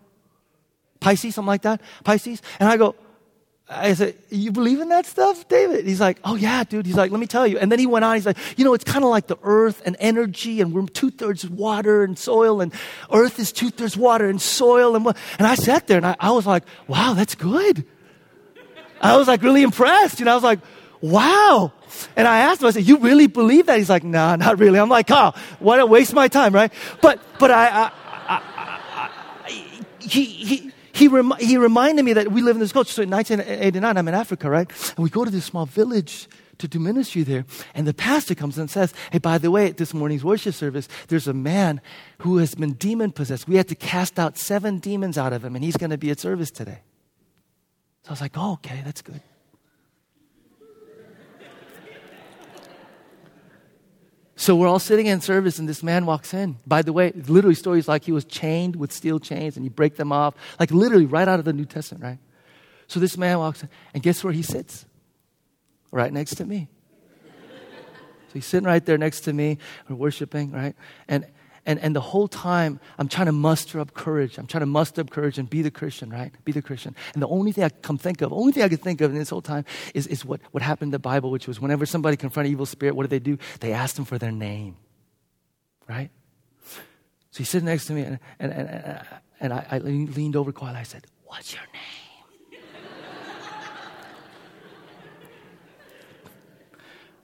[1.00, 1.80] Pisces, something like that?
[2.04, 2.42] Pisces?
[2.58, 2.94] And I go,
[3.72, 5.86] I said, You believe in that stuff, David?
[5.86, 6.86] He's like, Oh, yeah, dude.
[6.86, 7.58] He's like, Let me tell you.
[7.58, 8.16] And then he went on.
[8.16, 11.10] He's like, You know, it's kind of like the earth and energy, and we're two
[11.10, 12.72] thirds water and soil, and
[13.12, 14.96] earth is two thirds water and soil.
[14.96, 17.84] And, and I sat there and I, I was like, Wow, that's good.
[19.00, 20.18] I was like really impressed.
[20.18, 20.60] You know, I was like,
[21.00, 21.72] Wow.
[22.16, 23.78] And I asked him, I said, You really believe that?
[23.78, 24.80] He's like, Nah, not really.
[24.80, 26.72] I'm like, Oh, why don't waste my time, right?
[27.00, 27.92] But, but I, I,
[28.26, 28.42] I,
[28.96, 29.10] I
[30.00, 32.92] he, he, he, rem- he reminded me that we live in this culture.
[32.92, 34.68] So in 1989, I'm in Africa, right?
[34.96, 37.44] And we go to this small village to do ministry there.
[37.74, 40.88] And the pastor comes and says, Hey, by the way, at this morning's worship service,
[41.08, 41.80] there's a man
[42.18, 43.48] who has been demon possessed.
[43.48, 46.10] We had to cast out seven demons out of him, and he's going to be
[46.10, 46.80] at service today.
[48.02, 49.20] So I was like, Oh, okay, that's good.
[54.40, 56.56] So we're all sitting in service, and this man walks in.
[56.66, 59.96] By the way, literally stories like he was chained with steel chains, and you break
[59.96, 62.18] them off, like literally right out of the New Testament, right?
[62.86, 64.86] So this man walks in, and guess where he sits?
[65.92, 66.68] Right next to me.
[68.28, 69.58] So he's sitting right there next to me.
[69.90, 70.74] We're worshiping, right?
[71.06, 71.26] And
[71.70, 74.38] and, and the whole time, I'm trying to muster up courage.
[74.38, 76.32] I'm trying to muster up courage and be the Christian, right?
[76.44, 76.96] Be the Christian.
[77.14, 79.16] And the only thing I come think of, only thing I could think of in
[79.16, 82.16] this whole time is, is what, what happened in the Bible, which was whenever somebody
[82.16, 83.38] confronted evil spirit, what did they do?
[83.60, 84.78] They asked them for their name,
[85.88, 86.10] right?
[87.30, 89.06] So he's sitting next to me, and, and, and,
[89.38, 90.80] and I, I leaned over quietly.
[90.80, 92.62] I said, What's your name?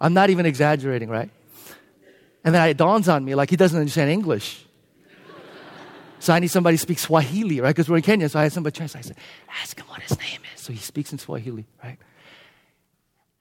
[0.00, 1.30] I'm not even exaggerating, right?
[2.46, 4.64] And then it dawns on me, like he doesn't understand English.
[6.20, 7.70] So I need somebody to speak Swahili, right?
[7.70, 8.28] Because we're in Kenya.
[8.28, 9.04] So I had somebody translate.
[9.04, 9.16] I said,
[9.60, 10.60] ask him what his name is.
[10.60, 11.98] So he speaks in Swahili, right?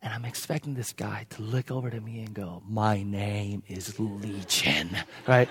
[0.02, 4.00] And I'm expecting this guy to look over to me and go, My name is
[4.00, 5.50] Legion, right?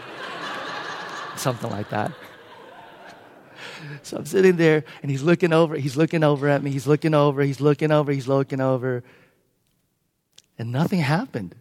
[1.37, 2.11] Something like that.
[4.03, 7.15] So I'm sitting there and he's looking over, he's looking over at me, he's looking
[7.15, 9.05] over, he's looking over, he's looking over.
[10.59, 11.55] And nothing happened.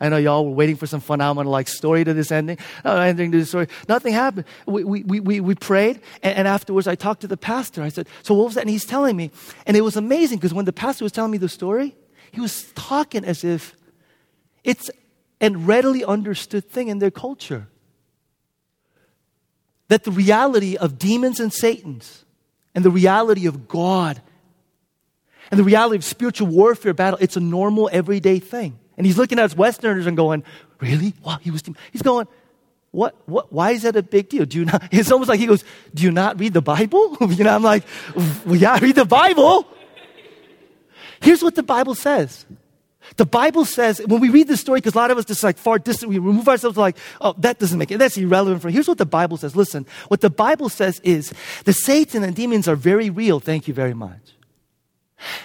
[0.00, 2.58] I know y'all were waiting for some phenomenal like story to this ending.
[2.84, 3.66] No ending to this story.
[3.88, 4.44] Nothing happened.
[4.66, 7.82] We, we, we, we prayed, and, and, afterwards I talked to the pastor.
[7.82, 8.62] I said, So what was that?
[8.62, 9.32] And he's telling me.
[9.66, 11.96] And it was amazing because when the pastor was telling me the story,
[12.30, 13.74] he was talking as if
[14.62, 14.90] it's
[15.40, 17.68] a readily understood thing in their culture.
[19.88, 22.24] That the reality of demons and Satan's
[22.74, 24.20] and the reality of God
[25.50, 28.78] and the reality of spiritual warfare battle, it's a normal, everyday thing.
[28.98, 30.44] And he's looking at us Westerners and going,
[30.80, 31.14] Really?
[31.24, 31.62] Wow, he was.
[31.92, 32.28] He's going,
[32.90, 34.44] what, what, why is that a big deal?
[34.44, 37.16] Do you not, it's almost like he goes, Do you not read the Bible?
[37.30, 37.84] you know, I'm like,
[38.44, 39.66] well, Yeah, I read the Bible.
[41.20, 42.44] Here's what the Bible says.
[43.16, 45.56] The Bible says, when we read this story, because a lot of us just like
[45.56, 48.86] far distant, we remove ourselves like, oh, that doesn't make it, that's irrelevant for, here's
[48.86, 49.56] what the Bible says.
[49.56, 51.32] Listen, what the Bible says is,
[51.64, 53.40] the Satan and demons are very real.
[53.40, 54.34] Thank you very much.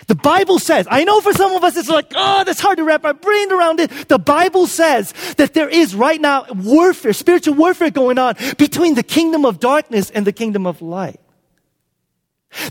[0.08, 2.84] The Bible says, I know for some of us it's like, oh, that's hard to
[2.84, 3.90] wrap our brain around it.
[4.08, 9.04] The Bible says that there is right now warfare, spiritual warfare going on between the
[9.04, 11.20] kingdom of darkness and the kingdom of light.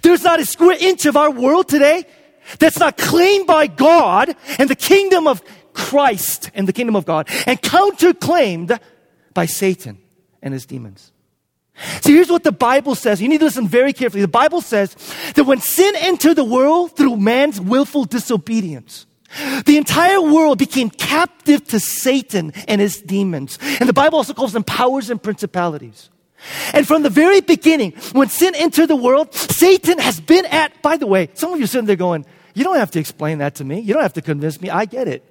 [0.02, 2.04] There's not a square inch of our world today
[2.58, 7.28] that's not claimed by God and the kingdom of Christ and the kingdom of God
[7.46, 8.78] and counterclaimed
[9.34, 9.98] by Satan
[10.42, 11.11] and his demons.
[12.00, 13.20] So here's what the Bible says.
[13.20, 14.22] You need to listen very carefully.
[14.22, 14.94] The Bible says
[15.34, 19.06] that when sin entered the world through man's willful disobedience,
[19.64, 23.58] the entire world became captive to Satan and his demons.
[23.80, 26.10] And the Bible also calls them powers and principalities.
[26.72, 30.96] And from the very beginning, when sin entered the world, Satan has been at, by
[30.96, 33.64] the way, some of you sitting there going, you don't have to explain that to
[33.64, 33.80] me.
[33.80, 34.68] You don't have to convince me.
[34.68, 35.24] I get it.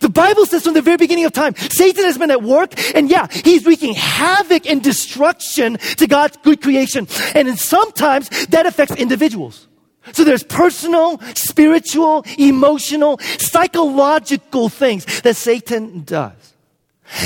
[0.00, 3.10] The Bible says from the very beginning of time, Satan has been at work, and
[3.10, 7.06] yeah, he's wreaking havoc and destruction to God's good creation.
[7.34, 9.68] And sometimes that affects individuals.
[10.12, 16.54] So there's personal, spiritual, emotional, psychological things that Satan does.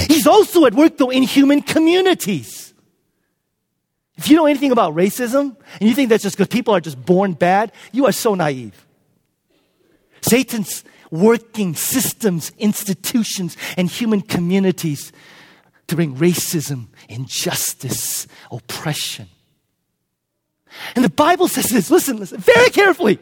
[0.08, 2.74] He's also at work though in human communities.
[4.16, 7.02] If you know anything about racism and you think that's just because people are just
[7.04, 8.86] born bad, you are so naive.
[10.20, 15.12] Satan's working systems, institutions, and human communities
[15.86, 19.28] to bring racism, injustice, oppression.
[20.96, 23.20] And the Bible says this listen, listen, very carefully.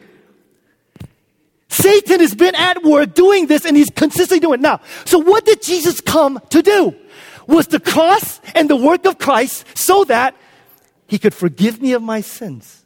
[1.67, 4.61] Satan has been at work doing this and he's consistently doing it.
[4.61, 6.95] Now, so what did Jesus come to do?
[7.47, 10.35] Was the cross and the work of Christ so that
[11.07, 12.85] he could forgive me of my sins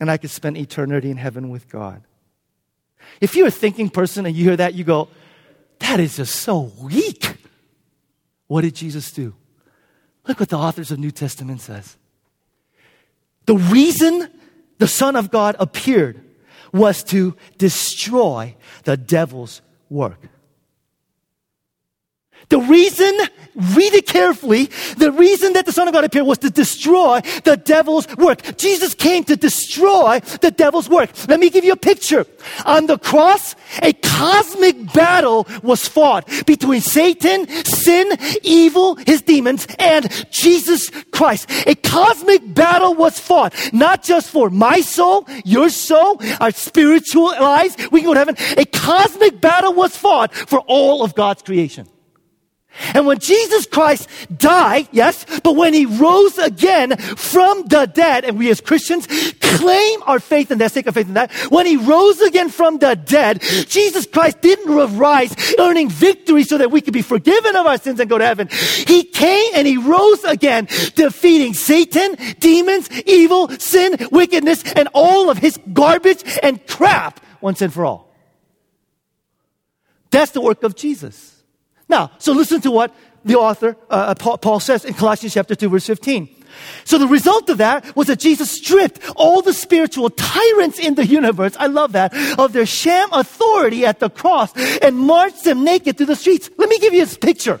[0.00, 2.02] and I could spend eternity in heaven with God.
[3.20, 5.08] If you're a thinking person and you hear that, you go,
[5.78, 7.36] that is just so weak.
[8.46, 9.34] What did Jesus do?
[10.26, 11.96] Look what the authors of New Testament says.
[13.46, 14.30] The reason
[14.78, 16.22] the Son of God appeared
[16.72, 20.18] was to destroy the devil's work.
[22.52, 23.14] The reason,
[23.74, 24.66] read it carefully,
[24.98, 28.58] the reason that the Son of God appeared was to destroy the devil's work.
[28.58, 31.08] Jesus came to destroy the devil's work.
[31.28, 32.26] Let me give you a picture.
[32.66, 40.10] On the cross, a cosmic battle was fought between Satan, sin, evil, his demons, and
[40.30, 41.48] Jesus Christ.
[41.66, 47.78] A cosmic battle was fought, not just for my soul, your soul, our spiritual lives,
[47.90, 48.36] we can go to heaven.
[48.58, 51.88] A cosmic battle was fought for all of God's creation.
[52.94, 58.38] And when Jesus Christ died, yes, but when he rose again from the dead, and
[58.38, 59.06] we as Christians
[59.40, 62.78] claim our faith in that, sake of faith in that, when he rose again from
[62.78, 67.66] the dead, Jesus Christ didn't rise earning victory so that we could be forgiven of
[67.66, 68.48] our sins and go to heaven.
[68.50, 75.38] He came and he rose again, defeating Satan, demons, evil, sin, wickedness, and all of
[75.38, 78.14] his garbage and crap once and for all.
[80.10, 81.31] That's the work of Jesus.
[81.92, 85.68] Now, so listen to what the author, uh, uh Paul says in Colossians chapter 2
[85.68, 86.26] verse 15.
[86.84, 91.04] So the result of that was that Jesus stripped all the spiritual tyrants in the
[91.04, 95.98] universe, I love that, of their sham authority at the cross and marched them naked
[95.98, 96.48] through the streets.
[96.56, 97.60] Let me give you this picture.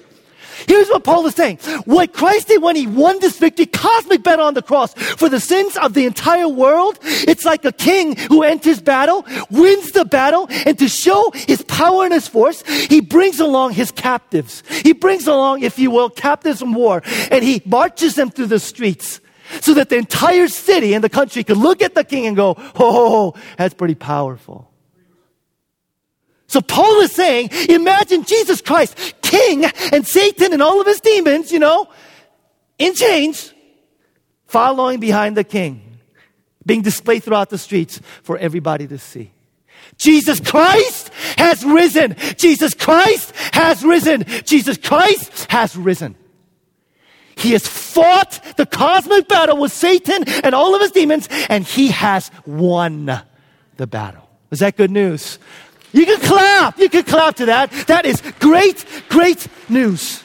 [0.66, 1.58] Here's what Paul is saying.
[1.84, 5.40] What Christ did when he won this victory, cosmic battle on the cross for the
[5.40, 10.46] sins of the entire world, it's like a king who enters battle, wins the battle,
[10.66, 14.62] and to show his power and his force, he brings along his captives.
[14.68, 18.60] He brings along, if you will, captives from war, and he marches them through the
[18.60, 19.20] streets
[19.60, 22.54] so that the entire city and the country could look at the king and go,
[22.76, 24.71] oh, that's pretty powerful.
[26.52, 31.50] So Paul is saying, imagine Jesus Christ, king, and Satan and all of his demons,
[31.50, 31.88] you know,
[32.78, 33.54] in chains,
[34.48, 35.96] following behind the king,
[36.66, 39.32] being displayed throughout the streets for everybody to see.
[39.96, 42.16] Jesus Christ has risen.
[42.36, 44.24] Jesus Christ has risen.
[44.44, 46.16] Jesus Christ has risen.
[47.34, 51.88] He has fought the cosmic battle with Satan and all of his demons, and he
[51.88, 53.22] has won
[53.78, 54.28] the battle.
[54.50, 55.38] Is that good news?
[55.92, 56.78] You can clap.
[56.78, 57.70] You can clap to that.
[57.86, 60.22] That is great, great news.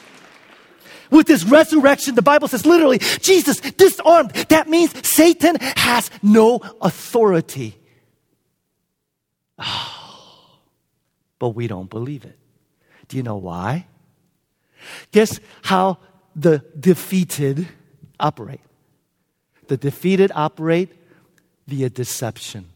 [1.10, 4.32] With this resurrection, the Bible says literally, Jesus disarmed.
[4.50, 7.76] That means Satan has no authority.
[9.58, 10.58] Oh,
[11.38, 12.38] but we don't believe it.
[13.08, 13.86] Do you know why?
[15.12, 15.98] Guess how
[16.36, 17.66] the defeated
[18.20, 18.60] operate?
[19.66, 20.94] The defeated operate
[21.66, 22.66] via deception.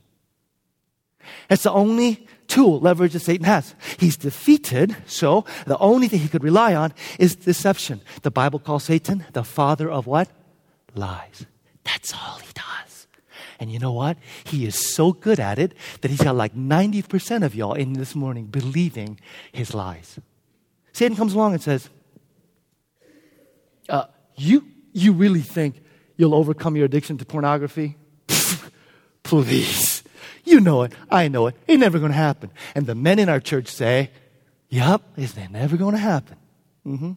[1.48, 3.74] It's the only tool, leverage that Satan has.
[3.98, 8.02] He's defeated, so the only thing he could rely on is deception.
[8.20, 10.28] The Bible calls Satan the father of what?
[10.94, 11.46] Lies.
[11.84, 13.06] That's all he does.
[13.58, 14.18] And you know what?
[14.44, 15.72] He is so good at it
[16.02, 19.18] that he's got like 90% of y'all in this morning believing
[19.50, 20.18] his lies.
[20.92, 21.88] Satan comes along and says,
[23.88, 24.04] uh,
[24.36, 25.82] you, you really think
[26.18, 27.96] you'll overcome your addiction to pornography?
[29.22, 30.01] Please.
[30.44, 30.92] You know it.
[31.10, 31.56] I know it.
[31.66, 32.50] It's never going to happen.
[32.74, 34.10] And the men in our church say,
[34.68, 36.36] Yep, it's it never going to happen.
[36.86, 37.12] Mm-hmm.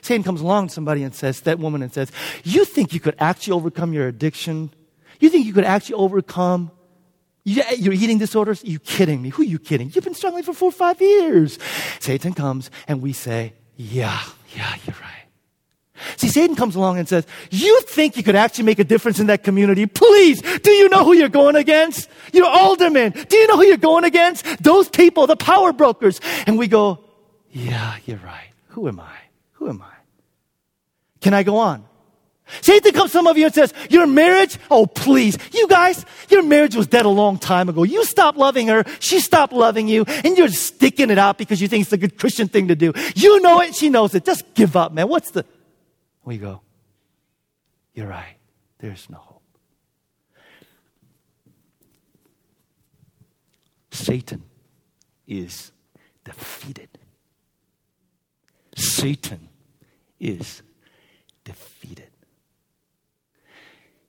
[0.00, 2.10] Satan comes along to somebody and says, that woman and says,
[2.44, 4.70] You think you could actually overcome your addiction?
[5.20, 6.70] You think you could actually overcome
[7.44, 8.62] your eating disorders?
[8.64, 9.28] Are you kidding me?
[9.30, 9.90] Who are you kidding?
[9.94, 11.58] You've been struggling for four or five years.
[12.00, 14.20] Satan comes and we say, Yeah,
[14.56, 15.21] yeah, you're right.
[16.16, 19.26] See, Satan comes along and says, You think you could actually make a difference in
[19.26, 19.86] that community?
[19.86, 22.08] Please, do you know who you're going against?
[22.32, 23.12] Your aldermen.
[23.12, 24.44] Do you know who you're going against?
[24.62, 26.20] Those people, the power brokers.
[26.46, 27.04] And we go,
[27.50, 28.50] Yeah, you're right.
[28.68, 29.16] Who am I?
[29.52, 29.94] Who am I?
[31.20, 31.84] Can I go on?
[32.60, 34.58] Satan comes some of you and says, Your marriage?
[34.70, 35.38] Oh, please.
[35.52, 37.82] You guys, your marriage was dead a long time ago.
[37.82, 38.84] You stopped loving her.
[39.00, 40.04] She stopped loving you.
[40.06, 42.92] And you're sticking it out because you think it's a good Christian thing to do.
[43.14, 43.74] You know it.
[43.74, 44.24] She knows it.
[44.24, 45.08] Just give up, man.
[45.08, 45.46] What's the.
[46.24, 46.60] We go,
[47.94, 48.36] You're right.
[48.78, 49.42] There's no hope.
[53.90, 54.42] Satan
[55.26, 55.72] is
[56.24, 56.88] defeated.
[58.74, 59.48] Satan
[60.18, 60.62] is
[61.44, 62.10] defeated.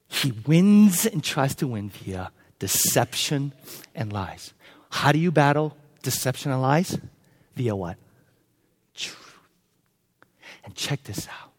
[0.08, 3.54] He wins and tries to win via deception
[3.94, 4.54] and lies.
[4.90, 6.98] How do you battle deception and lies?
[7.56, 7.98] Via what?
[8.94, 9.40] Truth.
[10.64, 11.53] And check this out.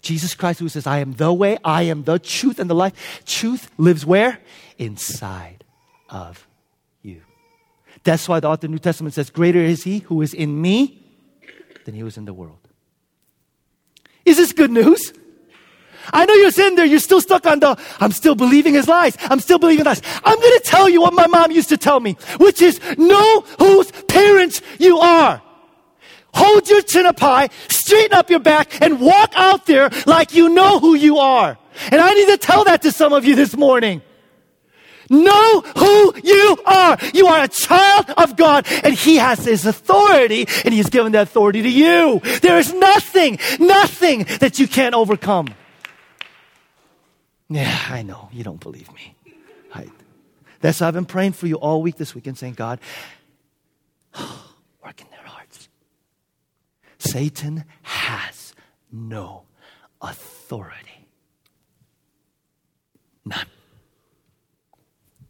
[0.00, 3.22] Jesus Christ, who says, I am the way, I am the truth and the life.
[3.24, 4.38] Truth lives where?
[4.78, 5.64] Inside
[6.08, 6.46] of
[7.02, 7.22] you.
[8.04, 10.60] That's why the author of the New Testament says, Greater is he who is in
[10.60, 11.02] me
[11.84, 12.58] than he was in the world.
[14.24, 15.12] Is this good news?
[16.12, 19.16] I know you're sitting there, you're still stuck on the, I'm still believing his lies.
[19.22, 20.02] I'm still believing lies.
[20.24, 23.40] I'm going to tell you what my mom used to tell me, which is know
[23.58, 25.42] whose parents you are.
[26.34, 30.48] Hold your chin up high, straighten up your back, and walk out there like you
[30.48, 31.58] know who you are.
[31.90, 34.02] And I need to tell that to some of you this morning.
[35.10, 36.98] Know who you are.
[37.14, 41.22] You are a child of God and He has His authority and He's given that
[41.22, 42.20] authority to you.
[42.42, 45.48] There is nothing, nothing that you can't overcome.
[47.48, 48.28] Yeah, I know.
[48.32, 49.14] You don't believe me.
[49.74, 49.86] I,
[50.60, 52.78] that's why I've been praying for you all week this week and saying, God,
[54.84, 55.17] work in hearts.
[56.98, 58.54] Satan has
[58.90, 59.44] no
[60.00, 61.08] authority.
[63.24, 63.46] None.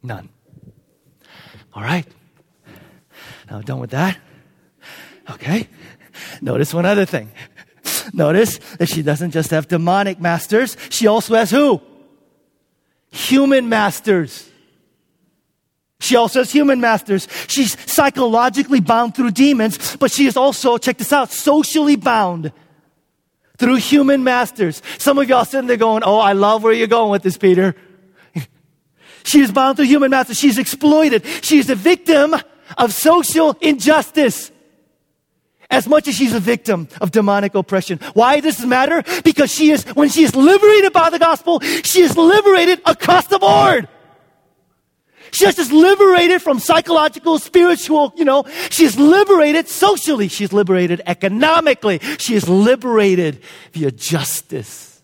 [0.03, 0.29] None.
[1.75, 2.07] All right.
[3.51, 4.19] Now, done with that.
[5.31, 5.69] Okay.
[6.41, 7.31] Notice one other thing.
[8.13, 11.81] Notice that she doesn't just have demonic masters, she also has who?
[13.11, 14.48] Human masters.
[16.01, 17.27] She also has human masters.
[17.49, 22.53] She's psychologically bound through demons, but she is also, check this out, socially bound
[23.59, 24.81] through human masters.
[24.99, 27.75] Some of y'all sitting there going, Oh, I love where you're going with this, Peter.
[29.25, 30.39] she is bound through human masters.
[30.39, 31.27] She's exploited.
[31.43, 32.37] She's a victim
[32.77, 34.53] of social injustice
[35.71, 37.99] as much as she's a victim of demonic oppression.
[38.15, 39.03] Why does this matter?
[39.23, 43.39] Because she is, when she is liberated by the gospel, she is liberated across the
[43.39, 43.89] board.
[45.33, 50.29] She is just liberated from psychological, spiritual, you know, She's liberated socially.
[50.29, 51.99] She's liberated economically.
[52.19, 55.03] She is liberated via justice.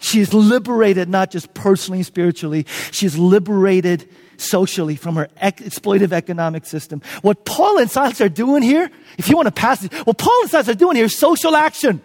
[0.00, 2.66] She is liberated not just personally, spiritually.
[2.92, 7.02] She's liberated socially from her exploitive economic system.
[7.22, 10.42] What Paul and Silas are doing here, if you want to pass it, what Paul
[10.42, 12.00] and Silas are doing here is social action.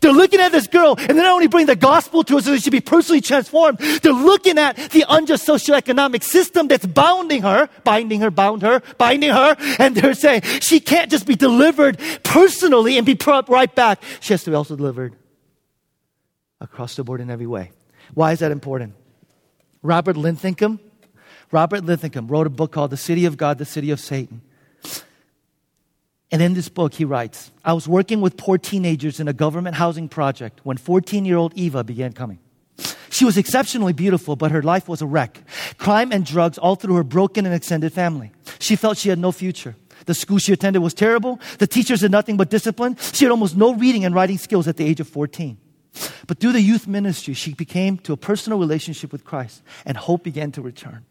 [0.00, 2.50] They're looking at this girl and they not only bring the gospel to her so
[2.50, 7.42] that she should be personally transformed, they're looking at the unjust socioeconomic system that's bounding
[7.42, 11.98] her, binding her, bound her, binding her, and they're saying she can't just be delivered
[12.22, 14.02] personally and be brought right back.
[14.20, 15.14] She has to be also delivered
[16.60, 17.72] across the board in every way.
[18.14, 18.94] Why is that important?
[19.82, 20.80] Robert Linthicum,
[21.52, 24.42] Robert Linthicum wrote a book called The City of God, The City of Satan.
[26.32, 29.76] And in this book, he writes I was working with poor teenagers in a government
[29.76, 32.38] housing project when 14 year old Eva began coming.
[33.10, 35.40] She was exceptionally beautiful, but her life was a wreck.
[35.78, 38.30] Crime and drugs all through her broken and extended family.
[38.58, 39.74] She felt she had no future.
[40.04, 41.40] The school she attended was terrible.
[41.58, 42.96] The teachers did nothing but discipline.
[43.14, 45.56] She had almost no reading and writing skills at the age of 14.
[46.26, 50.22] But through the youth ministry, she became to a personal relationship with Christ, and hope
[50.22, 51.06] began to return.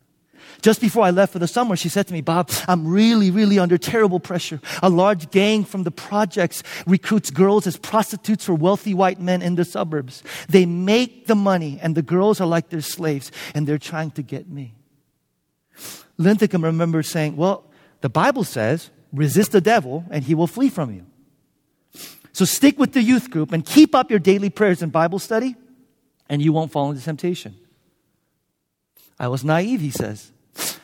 [0.61, 3.59] Just before I left for the summer, she said to me, Bob, I'm really, really
[3.59, 4.59] under terrible pressure.
[4.81, 9.55] A large gang from the projects recruits girls as prostitutes for wealthy white men in
[9.55, 10.23] the suburbs.
[10.49, 14.23] They make the money, and the girls are like their slaves, and they're trying to
[14.23, 14.73] get me.
[16.17, 17.65] Linthicum remembers saying, Well,
[18.01, 21.05] the Bible says, resist the devil, and he will flee from you.
[22.33, 25.55] So stick with the youth group and keep up your daily prayers and Bible study,
[26.27, 27.55] and you won't fall into temptation.
[29.17, 30.31] I was naive, he says.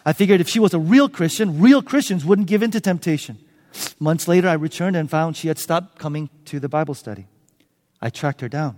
[0.06, 3.38] I figured if she was a real Christian, real Christians wouldn't give in to temptation.
[4.00, 7.28] Months later, I returned and found she had stopped coming to the Bible study.
[8.02, 8.78] I tracked her down,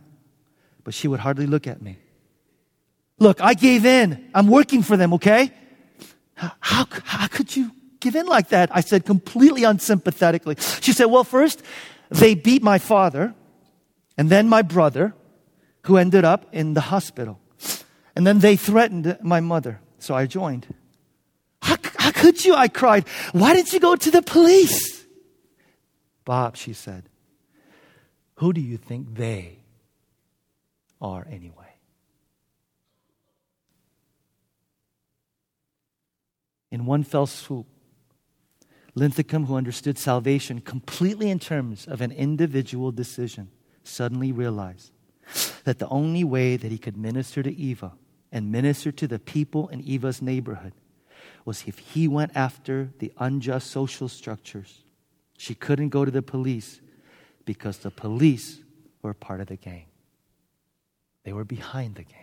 [0.83, 1.97] but she would hardly look at me.
[3.19, 4.29] Look, I gave in.
[4.35, 5.51] I'm working for them, okay?
[6.35, 8.69] How, how could you give in like that?
[8.75, 10.57] I said completely unsympathetically.
[10.81, 11.61] She said, Well, first,
[12.09, 13.33] they beat my father,
[14.17, 15.13] and then my brother,
[15.83, 17.39] who ended up in the hospital.
[18.15, 20.67] And then they threatened my mother, so I joined.
[22.03, 22.53] How, could you?
[22.53, 23.07] I cried.
[23.31, 25.05] Why didn't you go to the police?
[26.25, 27.07] Bob, she said,
[28.35, 29.59] who do you think they
[30.99, 31.77] are anyway?
[36.71, 37.67] In one fell swoop,
[38.95, 43.49] Linthicum, who understood salvation completely in terms of an individual decision,
[43.85, 44.91] suddenly realized
[45.63, 47.93] that the only way that he could minister to Eva
[48.29, 50.73] and minister to the people in Eva's neighborhood
[51.45, 54.83] was if he went after the unjust social structures.
[55.37, 56.79] She couldn't go to the police
[57.45, 58.59] because the police
[59.01, 59.85] were part of the gang,
[61.23, 62.19] they were behind the gang.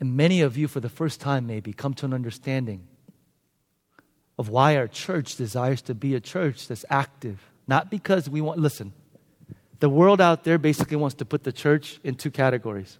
[0.00, 2.86] And many of you, for the first time, maybe come to an understanding
[4.38, 7.40] of why our church desires to be a church that's active.
[7.66, 8.92] Not because we want, listen,
[9.80, 12.98] the world out there basically wants to put the church in two categories.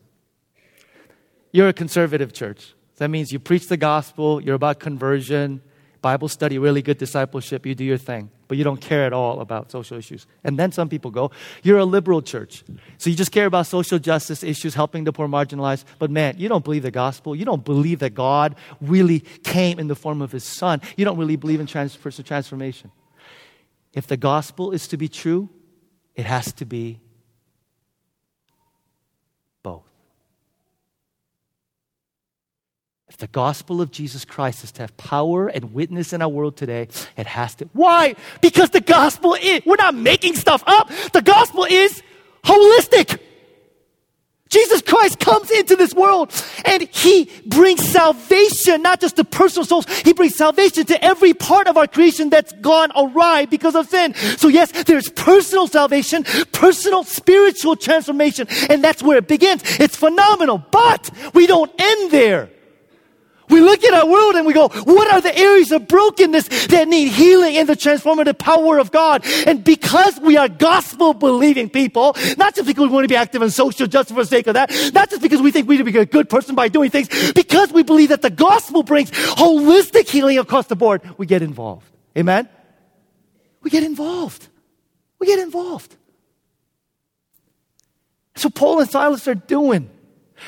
[1.53, 2.75] You're a conservative church.
[2.97, 5.63] That means you preach the gospel, you're about conversion,
[6.01, 9.41] Bible study, really good discipleship, you do your thing, but you don't care at all
[9.41, 10.27] about social issues.
[10.45, 11.31] And then some people go,
[11.63, 12.65] You're a liberal church.
[12.99, 16.49] So you just care about social justice issues, helping the poor marginalized, but man, you
[16.49, 17.35] don't believe the gospel.
[17.35, 20.81] You don't believe that God really came in the form of his son.
[20.97, 22.91] You don't really believe in trans- personal transformation.
[23.93, 25.49] If the gospel is to be true,
[26.15, 27.01] it has to be
[29.63, 29.85] both.
[33.19, 36.87] The gospel of Jesus Christ is to have power and witness in our world today,
[37.17, 37.69] it has to.
[37.73, 38.15] Why?
[38.41, 40.89] Because the gospel is, we're not making stuff up.
[41.13, 42.01] The gospel is
[42.45, 43.19] holistic.
[44.49, 46.33] Jesus Christ comes into this world
[46.65, 49.87] and he brings salvation, not just to personal souls.
[50.03, 54.15] He brings salvation to every part of our creation that's gone awry because of sin.
[54.15, 59.63] So yes, there's personal salvation, personal spiritual transformation, and that's where it begins.
[59.81, 62.49] It's phenomenal, but we don't end there.
[63.51, 66.89] We look at our world and we go, what are the areas of brokenness that
[66.89, 69.25] need healing in the transformative power of God?
[69.47, 73.43] And because we are gospel believing people, not just because we want to be active
[73.43, 75.85] in social justice for the sake of that, not just because we think we need
[75.85, 79.11] to be a good person by doing things, because we believe that the gospel brings
[79.11, 81.87] holistic healing across the board, we get involved.
[82.17, 82.49] Amen?
[83.63, 84.49] We get involved.
[85.19, 85.97] We get involved.
[88.37, 89.91] So Paul and Silas are doing.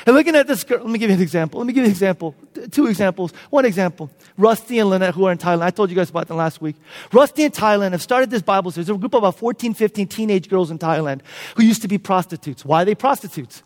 [0.07, 1.59] And looking at this girl, let me give you an example.
[1.59, 2.35] Let me give you an example.
[2.71, 3.33] Two examples.
[3.51, 4.11] One example.
[4.37, 5.63] Rusty and Lynette, who are in Thailand.
[5.63, 6.77] I told you guys about them last week.
[7.13, 8.87] Rusty and Thailand have started this Bible series.
[8.87, 11.21] There's a group of about 14, 15 teenage girls in Thailand
[11.57, 12.65] who used to be prostitutes.
[12.65, 13.63] Why are they prostitutes?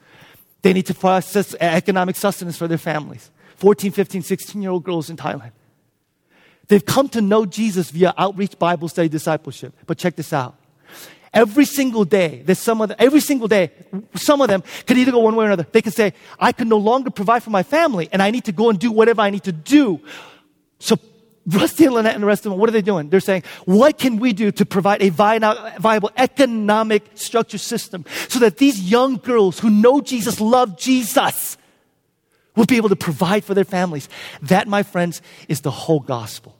[0.62, 3.30] They need to process economic sustenance for their families.
[3.56, 5.52] 14, 15, 16 year old girls in Thailand.
[6.68, 9.74] They've come to know Jesus via outreach Bible study discipleship.
[9.86, 10.56] But check this out.
[11.34, 13.72] Every single day, there's some of them, every single day,
[14.14, 15.66] some of them could either go one way or another.
[15.70, 18.52] They could say, I can no longer provide for my family and I need to
[18.52, 20.00] go and do whatever I need to do.
[20.78, 20.96] So
[21.46, 23.10] Rusty and Lynette and the rest of them, what are they doing?
[23.10, 28.56] They're saying, what can we do to provide a viable economic structure system so that
[28.58, 31.58] these young girls who know Jesus, love Jesus,
[32.54, 34.08] will be able to provide for their families?
[34.40, 36.56] That, my friends, is the whole gospel.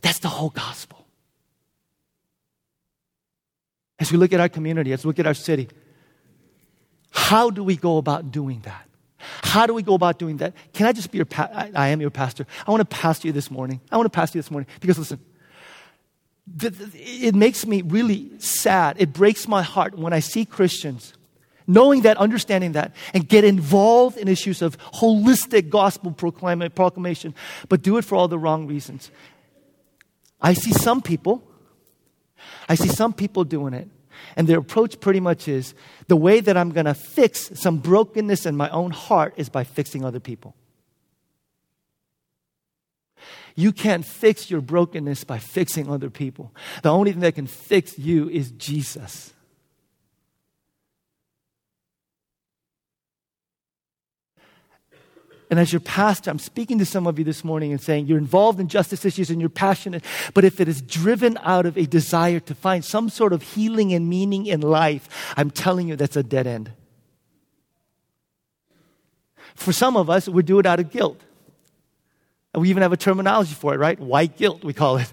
[0.00, 0.95] That's the whole gospel.
[3.98, 5.68] As we look at our community, as we look at our city,
[7.10, 8.86] how do we go about doing that?
[9.18, 10.54] How do we go about doing that?
[10.72, 12.46] Can I just be your pa- I, I am your pastor.
[12.66, 13.80] I want to pastor you this morning.
[13.90, 15.18] I want to pastor you this morning because listen,
[16.94, 18.96] it makes me really sad.
[19.00, 21.14] It breaks my heart when I see Christians
[21.66, 27.34] knowing that, understanding that, and get involved in issues of holistic gospel proclamation,
[27.68, 29.10] but do it for all the wrong reasons.
[30.40, 31.42] I see some people
[32.68, 33.88] I see some people doing it.
[34.34, 35.74] And their approach pretty much is
[36.08, 39.64] the way that I'm going to fix some brokenness in my own heart is by
[39.64, 40.54] fixing other people.
[43.54, 46.54] You can't fix your brokenness by fixing other people.
[46.82, 49.32] The only thing that can fix you is Jesus.
[55.48, 58.18] And as your pastor, I'm speaking to some of you this morning and saying you're
[58.18, 61.86] involved in justice issues and you're passionate, but if it is driven out of a
[61.86, 66.16] desire to find some sort of healing and meaning in life, I'm telling you that's
[66.16, 66.72] a dead end.
[69.54, 71.20] For some of us, we do it out of guilt.
[72.52, 73.98] And we even have a terminology for it, right?
[73.98, 75.12] White guilt, we call it.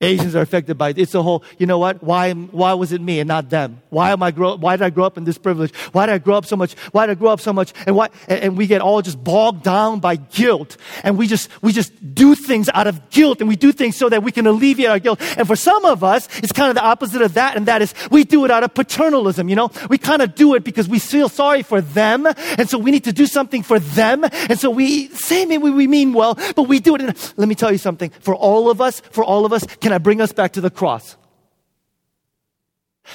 [0.00, 0.98] Asians are affected by it.
[0.98, 2.00] It's a whole, you know what?
[2.04, 3.82] Why, why was it me and not them?
[3.90, 5.74] Why am I grow, why did I grow up in this privilege?
[5.90, 6.74] Why did I grow up so much?
[6.92, 7.72] Why did I grow up so much?
[7.84, 10.76] And why, and, and we get all just bogged down by guilt.
[11.02, 14.08] And we just, we just do things out of guilt and we do things so
[14.08, 15.20] that we can alleviate our guilt.
[15.36, 17.56] And for some of us, it's kind of the opposite of that.
[17.56, 19.70] And that is we do it out of paternalism, you know?
[19.90, 22.24] We kind of do it because we feel sorry for them.
[22.56, 24.22] And so we need to do something for them.
[24.22, 27.00] And so we say maybe we mean well, but we do it.
[27.00, 28.10] In, let me tell you something.
[28.20, 30.68] For all of us, for all of us, can I bring us back to the
[30.68, 31.16] cross?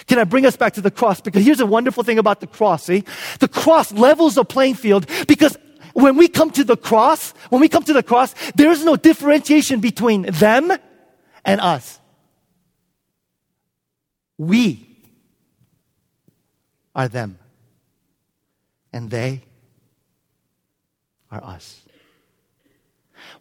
[0.07, 1.21] Can I bring us back to the cross?
[1.21, 3.03] Because here's a wonderful thing about the cross, see?
[3.39, 5.55] The cross levels the playing field because
[5.93, 9.81] when we come to the cross, when we come to the cross, there's no differentiation
[9.81, 10.73] between them
[11.45, 11.99] and us.
[14.39, 14.87] We
[16.95, 17.37] are them,
[18.91, 19.43] and they
[21.29, 21.82] are us.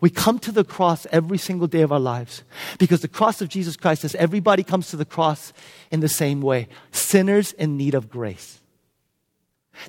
[0.03, 2.43] We come to the cross every single day of our lives
[2.79, 5.53] because the cross of Jesus Christ says everybody comes to the cross
[5.93, 8.59] in the same way sinners in need of grace.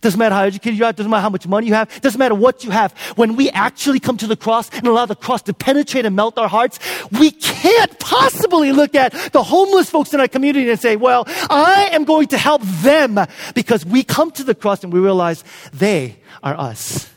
[0.02, 2.36] Doesn't matter how educated you are, doesn't matter how much money you have, doesn't matter
[2.36, 2.92] what you have.
[3.16, 6.38] When we actually come to the cross and allow the cross to penetrate and melt
[6.38, 6.78] our hearts,
[7.20, 11.90] we can't possibly look at the homeless folks in our community and say, well, I
[11.92, 13.20] am going to help them
[13.56, 15.44] because we come to the cross and we realize
[15.74, 17.13] they are us.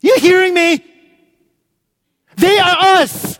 [0.00, 0.84] You hearing me?
[2.36, 3.38] They are us.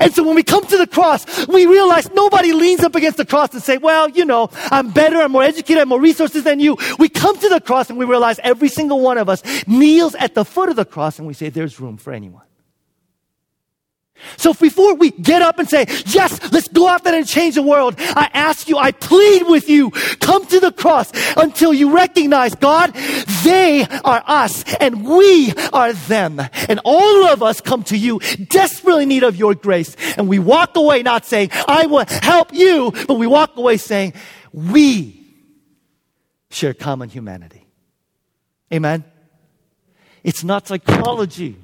[0.00, 3.24] And so when we come to the cross, we realize nobody leans up against the
[3.24, 6.44] cross and say, well, you know, I'm better, I'm more educated, I have more resources
[6.44, 6.76] than you.
[6.98, 10.34] We come to the cross and we realize every single one of us kneels at
[10.34, 12.42] the foot of the cross and we say, there's room for anyone.
[14.36, 17.62] So before we get up and say, yes, let's go out there and change the
[17.62, 22.54] world, I ask you, I plead with you, come to the cross until you recognize,
[22.54, 22.94] God,
[23.44, 26.40] they are us and we are them.
[26.68, 29.96] And all of us come to you desperately in need of your grace.
[30.16, 34.14] And we walk away not saying, I will help you, but we walk away saying,
[34.52, 35.26] we
[36.50, 37.66] share common humanity.
[38.72, 39.04] Amen.
[40.22, 41.56] It's not psychology.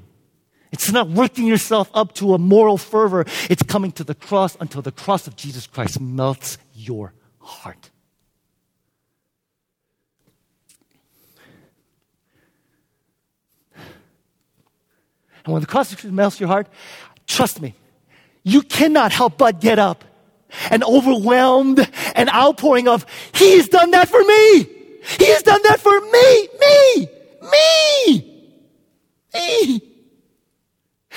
[0.70, 3.24] It's not working yourself up to a moral fervor.
[3.48, 7.90] It's coming to the cross until the cross of Jesus Christ melts your heart.
[15.44, 16.68] And when the cross melts your heart,
[17.26, 17.74] trust me,
[18.42, 20.04] you cannot help but get up
[20.70, 24.64] and overwhelmed and outpouring of, He has done that for me.
[25.18, 27.08] He has done that for me, me,
[27.50, 28.38] me,
[29.32, 29.87] me.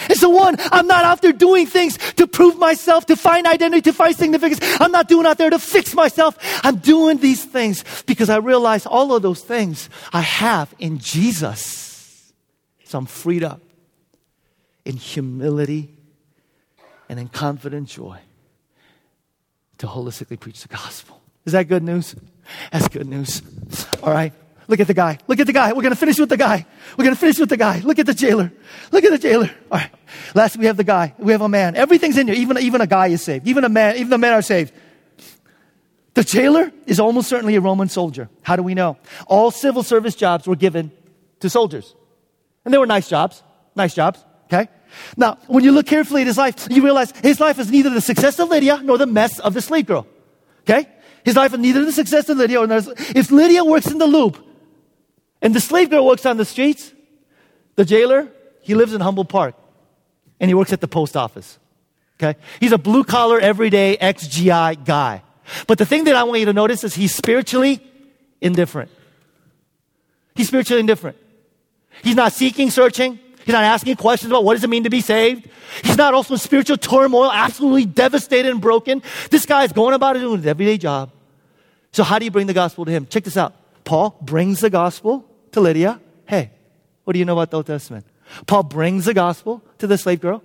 [0.09, 3.81] And so one, I'm not out there doing things to prove myself, to find identity,
[3.83, 4.59] to find significance.
[4.79, 6.37] I'm not doing out there to fix myself.
[6.63, 12.33] I'm doing these things because I realize all of those things I have in Jesus.
[12.83, 13.61] So I'm freed up
[14.85, 15.89] in humility
[17.07, 18.19] and in confident joy
[19.77, 21.21] to holistically preach the gospel.
[21.45, 22.15] Is that good news?
[22.71, 23.41] That's good news.
[24.03, 24.33] All right.
[24.71, 25.17] Look at the guy.
[25.27, 25.73] Look at the guy.
[25.73, 26.65] We're going to finish with the guy.
[26.97, 27.79] We're going to finish with the guy.
[27.79, 28.53] Look at the jailer.
[28.93, 29.51] Look at the jailer.
[29.69, 29.91] All right.
[30.33, 31.13] Last, we have the guy.
[31.17, 31.75] We have a man.
[31.75, 32.37] Everything's in here.
[32.37, 33.49] Even, even a guy is saved.
[33.49, 34.71] Even a man, even the men are saved.
[36.13, 38.29] The jailer is almost certainly a Roman soldier.
[38.43, 38.97] How do we know?
[39.27, 40.93] All civil service jobs were given
[41.41, 41.93] to soldiers.
[42.63, 43.43] And they were nice jobs.
[43.75, 44.23] Nice jobs.
[44.45, 44.69] Okay?
[45.17, 47.99] Now, when you look carefully at his life, you realize his life is neither the
[47.99, 50.07] success of Lydia nor the mess of the slave girl.
[50.61, 50.87] Okay?
[51.25, 54.47] His life is neither the success of Lydia or if Lydia works in the loop,
[55.41, 56.93] and the slave girl works on the streets.
[57.75, 58.29] The jailer,
[58.61, 59.55] he lives in Humboldt Park
[60.39, 61.57] and he works at the post office.
[62.19, 62.37] Okay?
[62.59, 65.23] He's a blue collar, everyday ex GI guy.
[65.67, 67.81] But the thing that I want you to notice is he's spiritually
[68.39, 68.91] indifferent.
[70.35, 71.17] He's spiritually indifferent.
[72.03, 73.19] He's not seeking, searching.
[73.43, 75.49] He's not asking questions about what does it mean to be saved.
[75.83, 79.01] He's not also in spiritual turmoil, absolutely devastated and broken.
[79.31, 81.11] This guy is going about doing his everyday job.
[81.91, 83.07] So how do you bring the gospel to him?
[83.07, 83.55] Check this out.
[83.83, 86.51] Paul brings the gospel to Lydia, hey,
[87.03, 88.05] what do you know about the Old Testament?
[88.47, 90.43] Paul brings the gospel to the slave girl.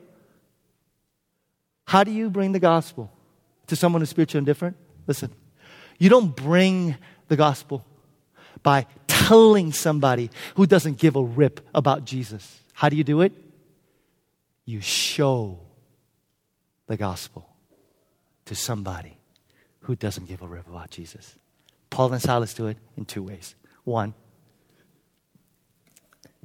[1.87, 3.13] How do you bring the gospel
[3.69, 4.77] to someone who's spiritually indifferent?
[5.07, 5.31] Listen,
[5.99, 6.97] you don't bring
[7.29, 7.85] the gospel
[8.63, 12.61] by telling somebody who doesn't give a rip about Jesus.
[12.73, 13.33] How do you do it?
[14.65, 15.61] You show
[16.87, 17.49] the gospel
[18.47, 19.19] to somebody
[19.81, 21.37] who doesn't give a rip about Jesus.
[21.91, 23.55] Paul and Silas do it in two ways.
[23.85, 24.15] One,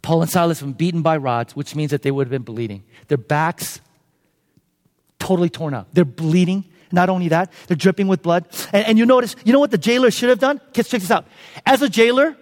[0.01, 2.41] Paul and Silas have been beaten by rods, which means that they would have been
[2.43, 2.83] bleeding.
[3.07, 3.81] Their backs
[5.19, 5.87] totally torn up.
[5.93, 6.65] They're bleeding.
[6.91, 8.45] Not only that, they're dripping with blood.
[8.73, 10.59] And, and you notice, you know what the jailer should have done?
[10.73, 11.25] Kids, check this out.
[11.65, 12.35] As a jailer,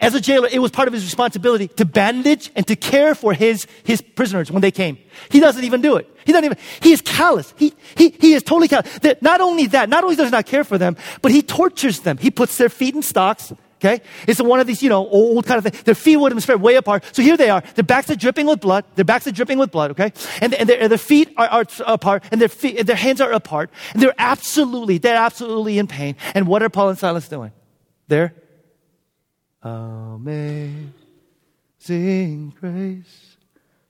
[0.00, 3.34] as a jailer, it was part of his responsibility to bandage and to care for
[3.34, 4.96] his, his prisoners when they came.
[5.30, 6.08] He doesn't even do it.
[6.24, 7.52] He doesn't even, he is callous.
[7.58, 8.88] He, he, he is totally callous.
[9.20, 12.16] Not only that, not only does he not care for them, but he tortures them.
[12.16, 13.52] He puts their feet in stocks.
[13.80, 14.02] Okay?
[14.28, 15.82] It's one of these, you know, old kind of thing.
[15.84, 17.04] Their feet would have been spread way apart.
[17.12, 17.62] So here they are.
[17.74, 18.84] Their backs are dripping with blood.
[18.94, 20.12] Their backs are dripping with blood, okay?
[20.42, 23.20] And, and, their, and their feet are, are, apart and their feet, and their hands
[23.22, 23.70] are apart.
[23.94, 26.16] And they're absolutely, they're absolutely in pain.
[26.34, 27.52] And what are Paul and Silas doing?
[28.08, 28.34] They're
[29.62, 30.94] Amazing
[32.58, 33.36] grace,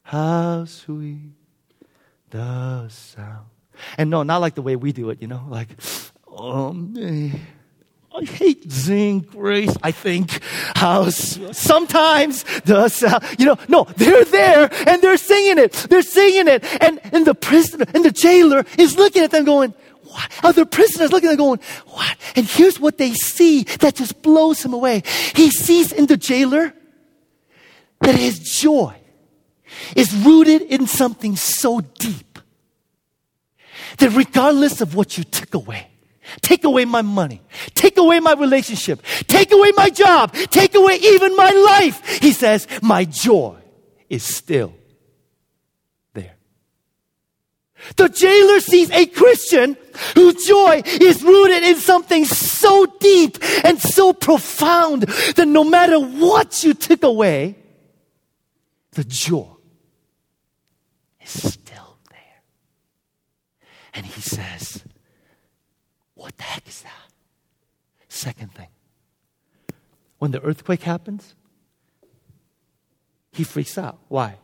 [0.02, 1.32] how sweet
[2.30, 3.46] the sound.
[3.96, 5.68] And no, not like the way we do it, you know, like,
[6.36, 6.94] um,
[8.12, 9.76] I hate zing grace.
[9.82, 10.40] I think
[10.74, 15.72] how sometimes the you know, no, they're there and they're singing it.
[15.72, 16.64] They're singing it.
[16.82, 20.44] And, and the prisoner and the jailer is looking at them going, what?
[20.44, 22.16] Uh, Other prisoners looking at them going, what?
[22.34, 25.02] And here's what they see that just blows him away.
[25.36, 26.74] He sees in the jailer
[28.00, 28.96] that his joy
[29.94, 32.40] is rooted in something so deep
[33.98, 35.89] that regardless of what you took away,
[36.42, 37.42] take away my money,
[37.74, 42.66] take away my relationship, take away my job, take away even my life, he says,
[42.82, 43.56] my joy
[44.08, 44.74] is still
[46.14, 46.36] there.
[47.96, 49.76] the jailer sees a Christian
[50.14, 56.64] whose joy is rooted in something so deep and so profound that no matter what
[56.64, 57.56] you took away,
[58.92, 59.48] the joy
[61.22, 62.42] is still there.
[63.94, 64.82] And he says,
[66.40, 67.12] the heck is that?
[68.08, 68.68] Second thing,
[70.18, 71.34] when the earthquake happens,
[73.30, 73.98] he freaks out.
[74.08, 74.36] Why?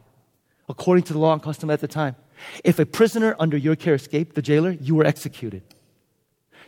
[0.69, 2.15] According to the law and custom at the time,
[2.63, 5.63] if a prisoner under your care escaped, the jailer, you were executed.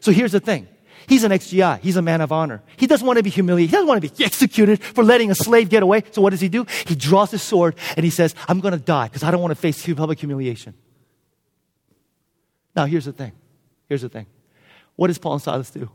[0.01, 0.67] So here's the thing.
[1.07, 1.77] He's an ex GI.
[1.83, 2.63] He's a man of honor.
[2.79, 3.71] He doesn't want to be humiliated.
[3.71, 6.05] He doesn't want to be executed for letting a slave get away.
[6.11, 6.67] So what does he do?
[6.87, 9.51] He draws his sword and he says, I'm going to die because I don't want
[9.51, 10.73] to face public humiliation.
[12.75, 13.33] Now, here's the thing.
[13.89, 14.27] Here's the thing.
[14.99, 15.89] What does Paul and Silas do?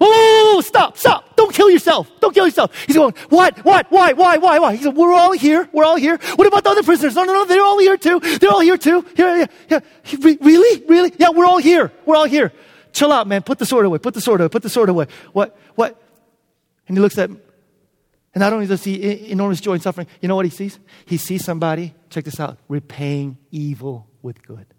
[0.00, 1.36] Oh, stop, stop.
[1.36, 2.10] Don't kill yourself.
[2.18, 2.74] Don't kill yourself.
[2.86, 4.74] He's going, what, what, why, why, why, why?
[4.74, 5.68] He said, we're all here.
[5.70, 6.16] We're all here.
[6.36, 7.14] What about the other prisoners?
[7.14, 7.44] No, no, no.
[7.44, 8.20] They're all here too.
[8.20, 9.04] They're all here too.
[9.18, 10.18] Yeah, yeah, yeah.
[10.40, 10.84] Really?
[10.86, 11.12] Really?
[11.18, 11.92] Yeah, we're all here.
[12.06, 12.54] We're all here.
[12.94, 13.42] Chill out, man.
[13.42, 13.98] Put the sword away.
[13.98, 14.48] Put the sword away.
[14.48, 15.08] Put the sword away.
[15.34, 16.02] What, what?
[16.88, 17.40] And he looks at, and
[18.34, 20.78] not only does he see enormous joy and suffering, you know what he sees?
[21.04, 24.73] He sees somebody, check this out, repaying evil with good.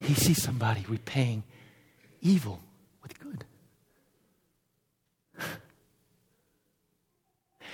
[0.00, 1.42] He sees somebody repaying
[2.20, 2.60] evil
[3.02, 3.44] with good.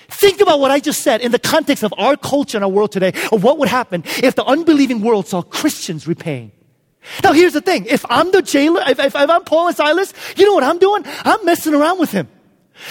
[0.09, 2.93] Think about what I just said in the context of our culture and our world
[2.93, 6.53] today, of what would happen if the unbelieving world saw Christians repaying.
[7.23, 7.85] Now, here's the thing.
[7.85, 10.79] If I'm the jailer, if, if, if I'm Paul and Silas, you know what I'm
[10.79, 11.05] doing?
[11.25, 12.29] I'm messing around with him.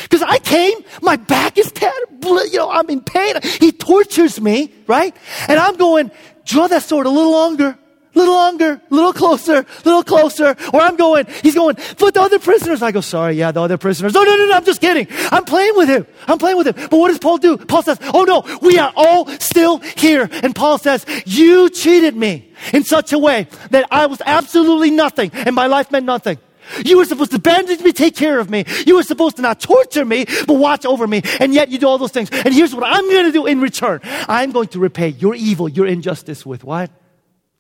[0.03, 3.36] Because I came, my back is tattered, you know, I'm in pain.
[3.59, 5.15] He tortures me, right?
[5.47, 6.11] And I'm going,
[6.45, 7.77] draw that sword a little longer
[8.14, 10.55] little longer, little closer, little closer.
[10.74, 12.82] Or I'm going, he's going, but the other prisoners.
[12.82, 14.14] I go, sorry, yeah, the other prisoners.
[14.14, 15.07] No, no, no, no, I'm just kidding.
[15.32, 16.05] I'm playing with him.
[16.28, 16.76] I'm playing with him.
[16.89, 17.57] But what does Paul do?
[17.57, 20.30] Paul says, oh no, we are all still here.
[20.32, 25.32] And Paul says, you cheated me in such a way that I was absolutely nothing
[25.34, 26.38] and my life meant nothing.
[26.86, 28.64] You were supposed to bandage me, take care of me.
[28.88, 31.22] You were supposed to not torture me, but watch over me.
[31.41, 32.30] And yet you do all those things.
[32.32, 33.99] And here's what I'm going to do in return.
[34.03, 36.89] I'm going to repay your evil, your injustice with what?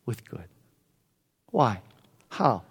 [0.05, 0.45] With good.
[1.51, 1.81] Why?
[2.29, 2.63] How?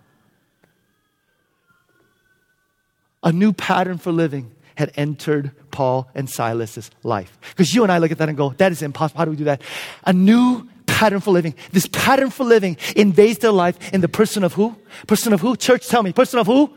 [3.22, 7.38] A new pattern for living had entered Paul and Silas's life.
[7.50, 9.18] Because you and I look at that and go, that is impossible.
[9.18, 9.62] How do we do that?
[10.04, 11.54] A new pattern for living.
[11.70, 14.76] This pattern for living invades their life in the person of who?
[15.06, 15.56] Person of who?
[15.56, 16.12] Church, tell me.
[16.12, 16.76] Person of who?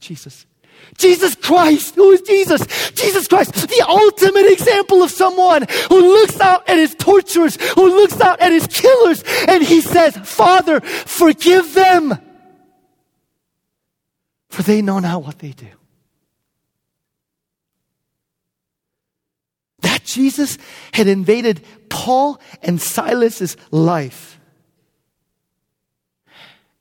[0.00, 0.46] Jesus.
[0.96, 1.94] Jesus Christ.
[1.94, 2.66] Who is Jesus?
[2.92, 8.20] Jesus Christ, the ultimate example of someone who looks out at his torturers, who looks
[8.20, 12.18] out at his killers, and he says, Father, forgive them,
[14.48, 15.68] for they know not what they do.
[19.80, 20.56] That Jesus
[20.92, 24.40] had invaded Paul and Silas's life.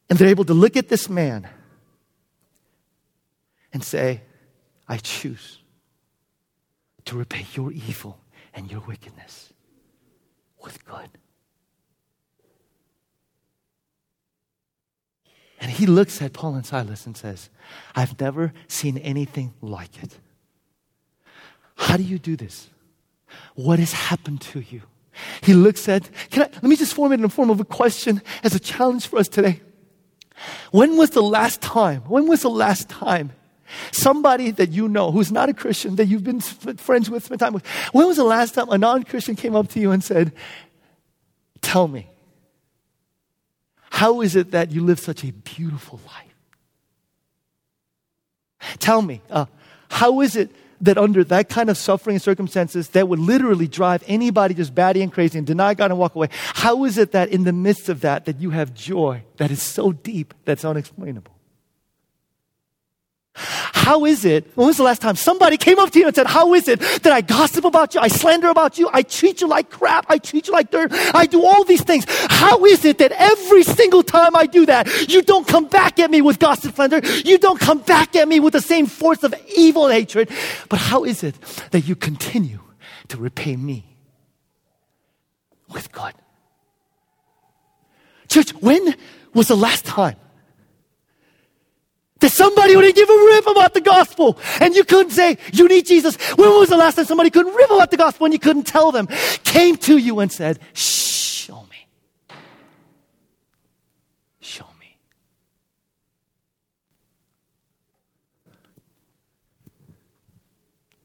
[0.10, 1.48] And they're able to look at this man
[3.74, 4.22] and say,
[4.88, 5.60] I choose
[7.06, 8.20] to repay your evil
[8.54, 9.52] and your wickedness
[10.64, 11.10] with good.
[15.60, 17.50] And he looks at Paul and Silas and says,
[17.96, 20.20] I've never seen anything like it.
[21.76, 22.70] How do you do this?
[23.56, 24.82] What has happened to you?
[25.42, 27.66] He looks at, can I, let me just form it in the form of a
[27.66, 29.62] question as a challenge for us today.
[30.72, 32.02] When was the last time?
[32.02, 33.32] When was the last time
[33.92, 37.54] somebody that you know who's not a Christian, that you've been friends with, spent time
[37.54, 40.34] with, when was the last time a non Christian came up to you and said,
[41.62, 42.10] Tell me,
[43.90, 46.34] how is it that you live such a beautiful life?
[48.80, 49.46] Tell me, uh,
[49.90, 50.52] how is it
[50.82, 55.02] that under that kind of suffering and circumstances that would literally drive anybody just batty
[55.02, 57.88] and crazy and deny God and walk away, how is it that in the midst
[57.88, 61.33] of that that you have joy that is so deep that's unexplainable?
[63.36, 66.28] How is it, when was the last time somebody came up to you and said,
[66.28, 69.48] How is it that I gossip about you, I slander about you, I treat you
[69.48, 72.06] like crap, I treat you like dirt, I do all these things?
[72.08, 76.12] How is it that every single time I do that, you don't come back at
[76.12, 79.34] me with gossip, slander, you don't come back at me with the same force of
[79.58, 80.30] evil and hatred,
[80.70, 81.36] but how is it
[81.72, 82.60] that you continue
[83.08, 83.98] to repay me
[85.70, 86.14] with God?
[88.30, 88.96] Church, when
[89.34, 90.18] was the last time
[92.24, 95.86] that somebody wouldn't give a rip about the gospel and you couldn't say, you need
[95.86, 96.16] Jesus.
[96.38, 98.94] When was the last time somebody couldn't rip about the gospel and you couldn't tell
[98.94, 99.08] them,
[99.44, 101.86] came to you and said, show me.
[104.40, 104.98] Show me.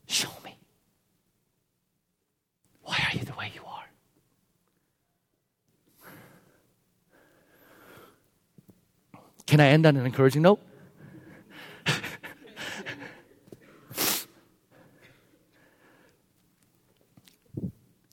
[0.06, 0.56] Show me.
[2.82, 3.88] Why are you the way you are?
[9.48, 10.60] Can I end on an encouraging note?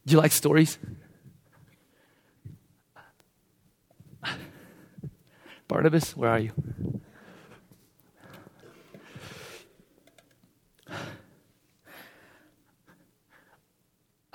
[0.05, 0.77] Do you like stories?
[5.67, 6.51] Barnabas, where are you?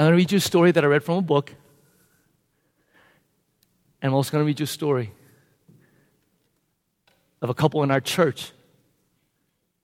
[0.00, 1.54] I'm going to read you a story that I read from a book.
[4.02, 5.12] And I'm also going to read you a story
[7.42, 8.52] of a couple in our church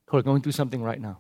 [0.07, 1.19] who are going through something right now.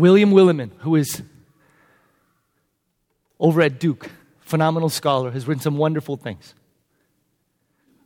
[0.00, 1.22] William Willimon, who is
[3.38, 6.54] over at Duke, phenomenal scholar, has written some wonderful things.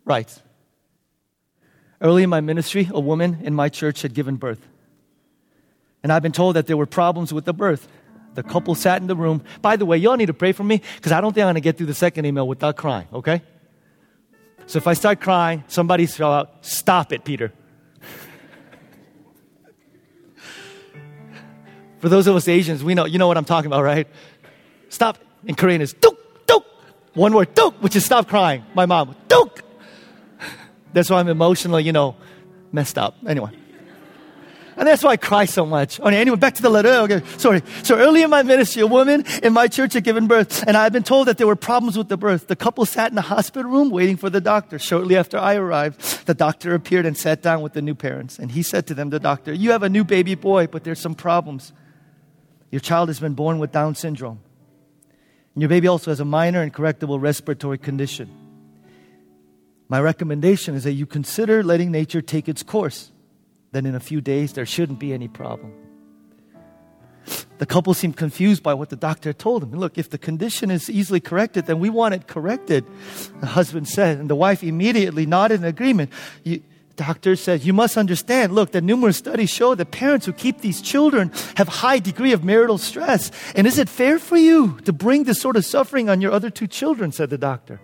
[0.05, 0.43] Writes
[2.01, 4.67] Early in my ministry, a woman in my church had given birth.
[6.03, 7.89] And I've been told that there were problems with the birth.
[8.35, 9.43] The couple sat in the room.
[9.63, 11.55] By the way, y'all need to pray for me because I don't think I'm going
[11.55, 13.43] to get through the second email without crying, okay?
[14.67, 17.53] So if I start crying, somebody shout out, Stop it, Peter.
[22.05, 24.07] For those of us Asians, we know, you know what I'm talking about, right?
[24.91, 25.17] Stop.
[25.47, 26.63] In Korean is duk, duk.
[27.15, 28.63] One word, duk, which is stop crying.
[28.75, 29.63] My mom, duk.
[30.93, 32.15] That's why I'm emotionally, you know,
[32.73, 33.17] messed up.
[33.27, 33.53] Anyway.
[34.77, 35.99] And that's why I cry so much.
[35.99, 36.91] Okay, anyway, back to the letter.
[36.91, 37.63] Okay, sorry.
[37.85, 40.83] So early in my ministry, a woman in my church had given birth, and I
[40.83, 42.49] had been told that there were problems with the birth.
[42.49, 44.79] The couple sat in the hospital room waiting for the doctor.
[44.79, 48.39] Shortly after I arrived, the doctor appeared and sat down with the new parents.
[48.39, 51.01] And he said to them, the doctor, you have a new baby boy, but there's
[51.01, 51.73] some problems.
[52.75, 54.41] Your child has been born with Down syndrome.
[55.55, 58.29] And your baby also has a minor and correctable respiratory condition.
[59.87, 63.13] My recommendation is that you consider letting nature take its course.
[63.71, 65.73] Then, in a few days, there shouldn't be any problem.
[67.59, 69.71] The couple seemed confused by what the doctor told them.
[69.71, 72.85] Look, if the condition is easily corrected, then we want it corrected,
[73.39, 74.19] the husband said.
[74.19, 76.11] And the wife immediately nodded in agreement.
[76.43, 76.61] You,
[76.97, 80.81] doctor says, you must understand, look, the numerous studies show that parents who keep these
[80.81, 83.31] children have high degree of marital stress.
[83.55, 86.51] And is it fair for you to bring this sort of suffering on your other
[86.51, 87.13] two children?
[87.13, 87.81] said the doctor.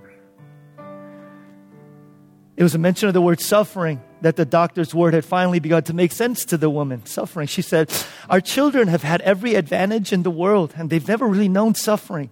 [2.57, 5.83] It was a mention of the word suffering that the doctor's word had finally begun
[5.85, 7.07] to make sense to the woman.
[7.07, 7.47] Suffering.
[7.47, 7.91] She said,
[8.29, 12.31] Our children have had every advantage in the world, and they've never really known suffering.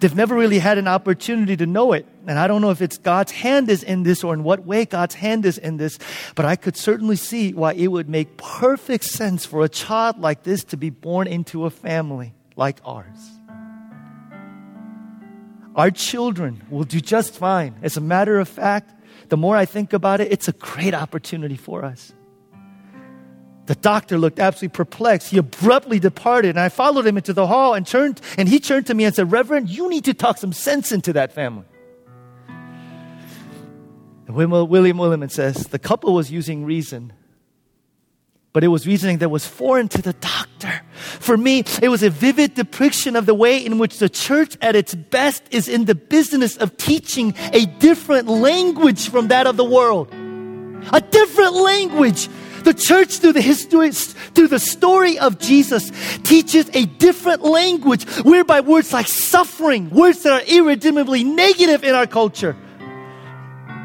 [0.00, 2.06] They've never really had an opportunity to know it.
[2.26, 4.86] And I don't know if it's God's hand is in this or in what way
[4.86, 5.98] God's hand is in this,
[6.34, 10.42] but I could certainly see why it would make perfect sense for a child like
[10.42, 13.40] this to be born into a family like ours.
[15.76, 17.74] Our children will do just fine.
[17.82, 18.94] As a matter of fact,
[19.28, 22.12] the more I think about it, it's a great opportunity for us.
[23.70, 25.30] The doctor looked absolutely perplexed.
[25.30, 28.88] He abruptly departed, and I followed him into the hall and turned, and he turned
[28.88, 31.66] to me and said, Reverend, you need to talk some sense into that family.
[34.26, 37.12] And William Willimon says, the couple was using reason,
[38.52, 40.82] but it was reasoning that was foreign to the doctor.
[41.20, 44.74] For me, it was a vivid depiction of the way in which the church at
[44.74, 49.64] its best is in the business of teaching a different language from that of the
[49.64, 50.12] world.
[50.92, 52.28] A different language
[52.64, 55.90] The church, through the history, through the story of Jesus,
[56.22, 62.06] teaches a different language whereby words like suffering, words that are irredeemably negative in our
[62.06, 62.56] culture,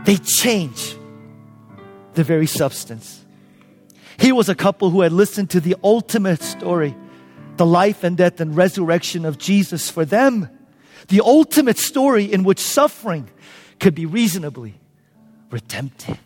[0.05, 0.95] they change
[2.13, 3.23] the very substance.
[4.17, 6.95] Here was a couple who had listened to the ultimate story,
[7.57, 10.49] the life and death and resurrection of Jesus for them,
[11.07, 13.29] the ultimate story in which suffering
[13.79, 14.75] could be reasonably
[15.51, 16.19] redemptive.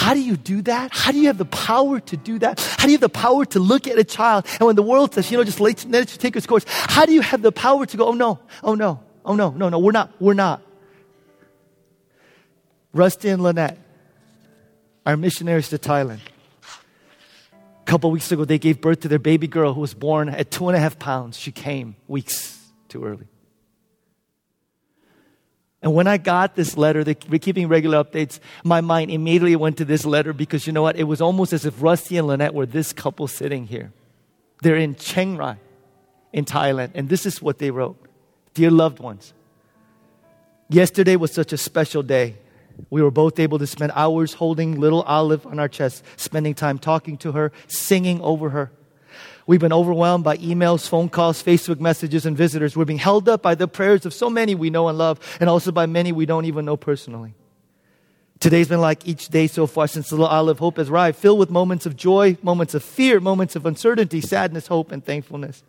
[0.00, 0.92] How do you do that?
[0.94, 2.58] How do you have the power to do that?
[2.78, 5.12] How do you have the power to look at a child and when the world
[5.12, 7.84] says, you know, just let, you take its course, how do you have the power
[7.84, 10.62] to go, oh no, oh no, oh no, no, no, we're not, we're not.
[12.94, 13.76] Rusty and Lynette,
[15.04, 16.20] our missionaries to Thailand.
[16.62, 20.50] A couple weeks ago, they gave birth to their baby girl who was born at
[20.50, 21.38] two and a half pounds.
[21.38, 23.26] She came weeks too early.
[25.82, 29.78] And when I got this letter, they were keeping regular updates, my mind immediately went
[29.78, 30.96] to this letter because you know what?
[30.96, 33.92] It was almost as if Rusty and Lynette were this couple sitting here.
[34.62, 35.56] They're in Chiang Rai
[36.32, 37.96] in Thailand, and this is what they wrote
[38.52, 39.32] Dear loved ones,
[40.68, 42.36] yesterday was such a special day.
[42.90, 46.78] We were both able to spend hours holding little Olive on our chest, spending time
[46.78, 48.70] talking to her, singing over her.
[49.50, 52.76] We've been overwhelmed by emails, phone calls, Facebook messages, and visitors.
[52.76, 55.50] We're being held up by the prayers of so many we know and love, and
[55.50, 57.34] also by many we don't even know personally.
[58.38, 61.40] Today's been like each day so far since the little Olive Hope has arrived, filled
[61.40, 65.64] with moments of joy, moments of fear, moments of uncertainty, sadness, hope, and thankfulness.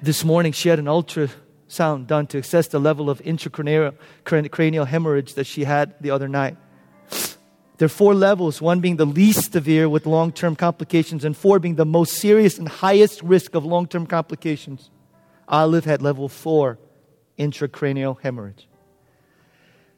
[0.00, 5.46] This morning, she had an ultrasound done to assess the level of intracranial hemorrhage that
[5.48, 6.56] she had the other night.
[7.78, 11.58] There are four levels, one being the least severe with long term complications, and four
[11.58, 14.90] being the most serious and highest risk of long term complications.
[15.48, 16.78] Olive had level four
[17.38, 18.68] intracranial hemorrhage.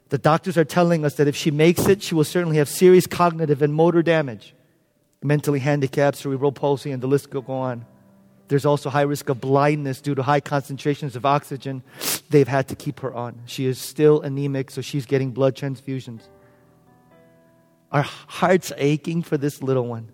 [0.08, 3.06] The doctors are telling us that if she makes it, she will certainly have serious
[3.06, 4.54] cognitive and motor damage,
[5.22, 7.84] mentally handicapped, cerebral palsy, and the list will go on.
[8.48, 11.82] There's also high risk of blindness due to high concentrations of oxygen
[12.30, 13.40] they've had to keep her on.
[13.46, 16.20] She is still anemic, so she's getting blood transfusions.
[17.92, 20.08] Our hearts aching for this little one.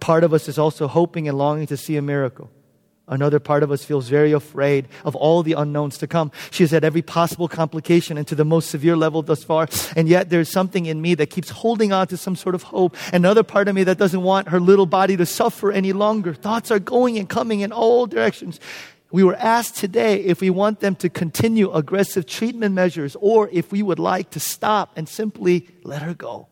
[0.00, 2.50] Part of us is also hoping and longing to see a miracle.
[3.08, 6.32] Another part of us feels very afraid of all the unknowns to come.
[6.50, 9.68] She has had every possible complication and to the most severe level thus far.
[9.94, 12.96] And yet there's something in me that keeps holding on to some sort of hope.
[13.12, 16.34] Another part of me that doesn't want her little body to suffer any longer.
[16.34, 18.58] Thoughts are going and coming in all directions.
[19.12, 23.70] We were asked today if we want them to continue aggressive treatment measures or if
[23.70, 26.48] we would like to stop and simply let her go.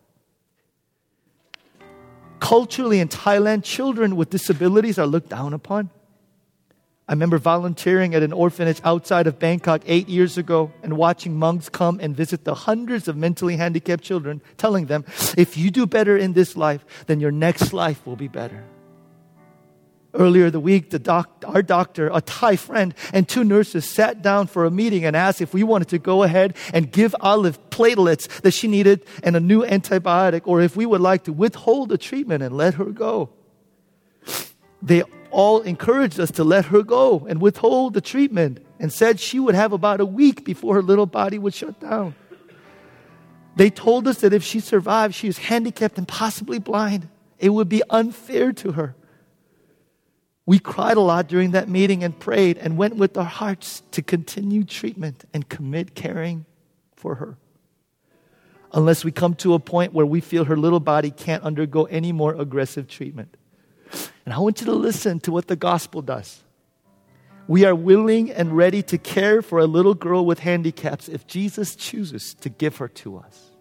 [2.39, 5.89] Culturally in Thailand, children with disabilities are looked down upon.
[7.07, 11.69] I remember volunteering at an orphanage outside of Bangkok eight years ago and watching monks
[11.69, 15.05] come and visit the hundreds of mentally handicapped children, telling them,
[15.37, 18.63] if you do better in this life, then your next life will be better.
[20.15, 24.47] Earlier the week, the doc, our doctor, a Thai friend, and two nurses sat down
[24.47, 28.27] for a meeting and asked if we wanted to go ahead and give Olive platelets
[28.41, 31.97] that she needed and a new antibiotic, or if we would like to withhold the
[31.97, 33.29] treatment and let her go.
[34.81, 39.39] They all encouraged us to let her go and withhold the treatment and said she
[39.39, 42.15] would have about a week before her little body would shut down.
[43.57, 47.09] They told us that if she survived, she is handicapped and possibly blind.
[47.37, 48.95] It would be unfair to her.
[50.45, 54.01] We cried a lot during that meeting and prayed and went with our hearts to
[54.01, 56.45] continue treatment and commit caring
[56.95, 57.37] for her.
[58.71, 62.11] Unless we come to a point where we feel her little body can't undergo any
[62.11, 63.35] more aggressive treatment.
[64.25, 66.43] And I want you to listen to what the gospel does.
[67.47, 71.75] We are willing and ready to care for a little girl with handicaps if Jesus
[71.75, 73.51] chooses to give her to us.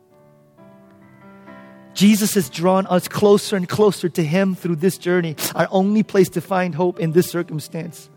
[1.95, 6.29] Jesus has drawn us closer and closer to Him through this journey, our only place
[6.31, 8.11] to find hope in this circumstance.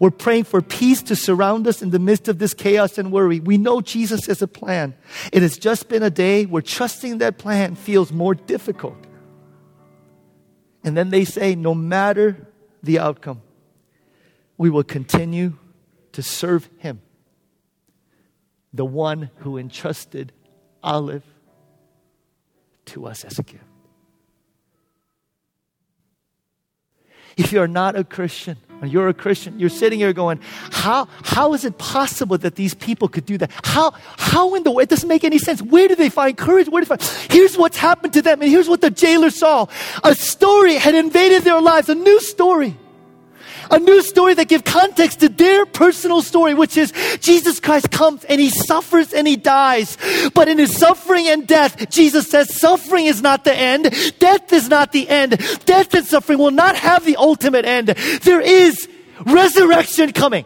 [0.00, 3.40] We're praying for peace to surround us in the midst of this chaos and worry.
[3.40, 4.94] We know Jesus has a plan.
[5.32, 8.96] It has just been a day where trusting that plan feels more difficult.
[10.82, 12.46] And then they say, no matter
[12.82, 13.42] the outcome,
[14.56, 15.54] we will continue
[16.12, 17.02] to serve Him,
[18.72, 20.32] the one who entrusted
[20.82, 21.24] Olive
[22.86, 23.64] to us as a gift.
[27.36, 30.40] If you're not a Christian, or you're a Christian, you're sitting here going,
[30.70, 33.50] how, how is it possible that these people could do that?
[33.62, 34.84] How, how in the way?
[34.84, 35.60] It doesn't make any sense.
[35.60, 36.68] Where do they find courage?
[36.68, 37.30] Where do they find?
[37.30, 39.66] Here's what's happened to them, and here's what the jailer saw.
[40.02, 42.74] A story had invaded their lives, a new story.
[43.70, 48.24] A new story that gives context to their personal story, which is Jesus Christ comes
[48.24, 49.96] and he suffers and he dies.
[50.34, 53.94] But in his suffering and death, Jesus says suffering is not the end.
[54.18, 55.38] Death is not the end.
[55.64, 57.88] Death and suffering will not have the ultimate end.
[57.88, 58.88] There is
[59.24, 60.44] resurrection coming.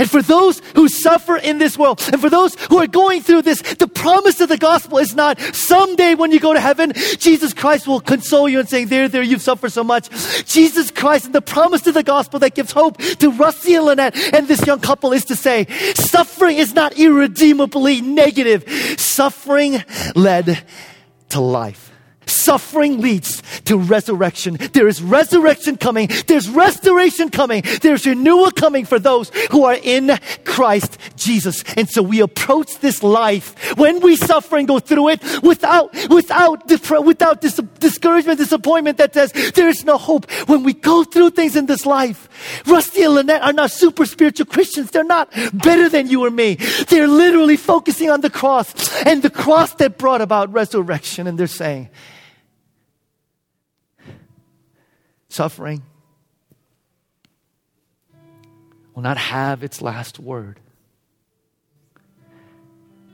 [0.00, 3.42] And for those who suffer in this world, and for those who are going through
[3.42, 7.52] this, the promise of the gospel is not someday when you go to heaven, Jesus
[7.52, 10.08] Christ will console you and saying, there, there, you've suffered so much.
[10.46, 14.16] Jesus Christ and the promise of the gospel that gives hope to Rusty and Lynette
[14.32, 18.64] and this young couple is to say, suffering is not irredeemably negative.
[18.98, 20.62] Suffering led
[21.28, 21.89] to life.
[22.30, 24.56] Suffering leads to resurrection.
[24.72, 26.08] There is resurrection coming.
[26.26, 27.62] There's restoration coming.
[27.82, 31.64] There's renewal coming for those who are in Christ Jesus.
[31.76, 36.66] And so we approach this life when we suffer and go through it without, without,
[37.04, 40.30] without dis- discouragement, disappointment that says there is no hope.
[40.48, 42.28] When we go through things in this life,
[42.66, 44.90] Rusty and Lynette are not super spiritual Christians.
[44.90, 46.54] They're not better than you or me.
[46.88, 48.72] They're literally focusing on the cross
[49.04, 51.26] and the cross that brought about resurrection.
[51.26, 51.88] And they're saying,
[55.30, 55.82] Suffering
[58.94, 60.58] will not have its last word.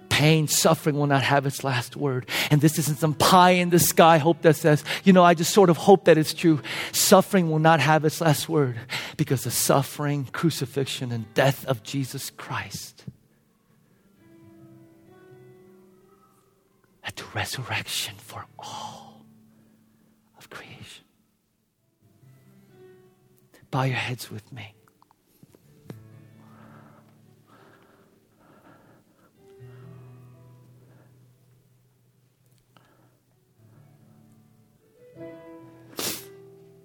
[0.09, 2.26] Pain, suffering will not have its last word.
[2.51, 5.52] And this isn't some pie in the sky hope that says, you know, I just
[5.52, 6.62] sort of hope that it's true.
[6.90, 8.78] Suffering will not have its last word
[9.18, 13.05] because the suffering, crucifixion, and death of Jesus Christ
[17.05, 19.05] at the resurrection for all.
[23.76, 24.72] Bow your heads with me.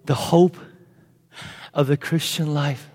[0.04, 0.58] The hope
[1.74, 2.91] of the Christian life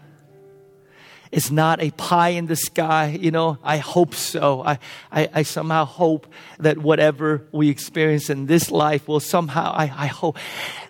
[1.32, 3.19] is not a pie in the sky.
[3.20, 4.62] You know, I hope so.
[4.62, 4.78] I,
[5.11, 6.27] I, I, somehow hope
[6.59, 10.39] that whatever we experience in this life will somehow, I, I hope.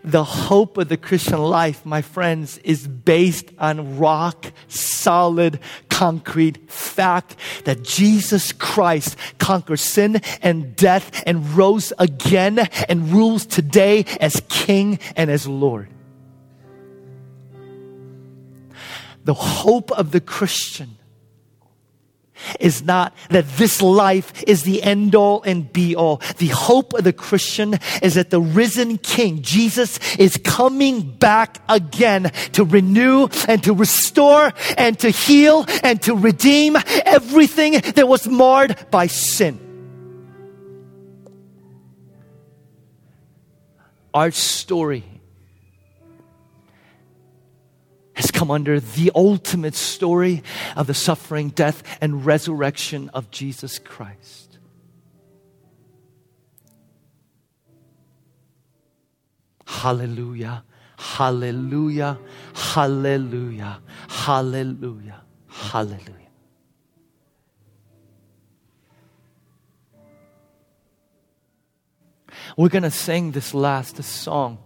[0.04, 5.58] The hope of the Christian life, my friends, is based on rock solid,
[5.88, 12.58] concrete fact that Jesus Christ conquered sin and death and rose again
[12.88, 15.88] and rules today as King and as Lord.
[19.27, 20.97] The hope of the Christian
[22.61, 26.23] is not that this life is the end all and be all.
[26.39, 32.31] The hope of the Christian is that the risen King, Jesus, is coming back again
[32.53, 38.77] to renew and to restore and to heal and to redeem everything that was marred
[38.93, 39.59] by sin.
[44.15, 45.15] Our story
[48.16, 50.43] has come under the ultimate story
[50.74, 54.59] of the suffering, death, and resurrection of Jesus Christ.
[59.66, 60.64] Hallelujah,
[60.98, 62.18] hallelujah,
[62.55, 66.12] hallelujah, hallelujah, hallelujah.
[72.56, 74.59] We're going to sing this last song.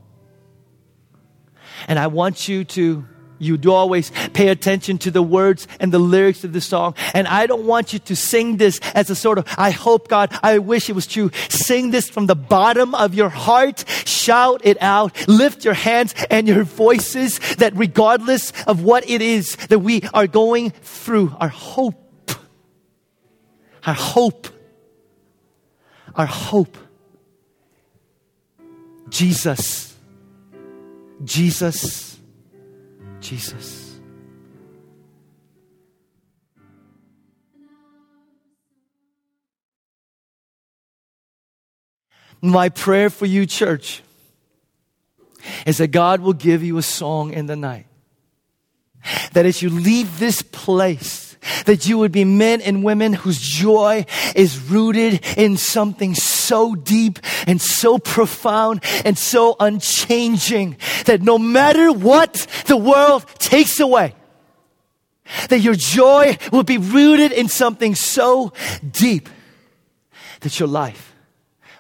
[1.89, 3.05] And I want you to
[3.41, 6.95] you do always pay attention to the words and the lyrics of the song.
[7.15, 10.33] And I don't want you to sing this as a sort of, I hope God,
[10.43, 11.31] I wish it was true.
[11.49, 13.85] Sing this from the bottom of your heart.
[13.89, 15.27] Shout it out.
[15.27, 20.27] Lift your hands and your voices that regardless of what it is that we are
[20.27, 21.97] going through, our hope,
[23.87, 24.49] our hope,
[26.15, 26.77] our hope,
[29.09, 29.97] Jesus,
[31.25, 32.10] Jesus,
[33.21, 33.91] Jesus.
[42.43, 44.03] My prayer for you, church,
[45.67, 47.87] is that God will give you a song in the night.
[49.33, 51.37] That as you leave this place,
[51.67, 56.15] that you would be men and women whose joy is rooted in something
[56.51, 63.79] so deep and so profound and so unchanging that no matter what the world takes
[63.79, 64.17] away,
[65.49, 68.53] that your joy will be rooted in something so
[68.91, 69.29] deep
[70.41, 71.15] that your life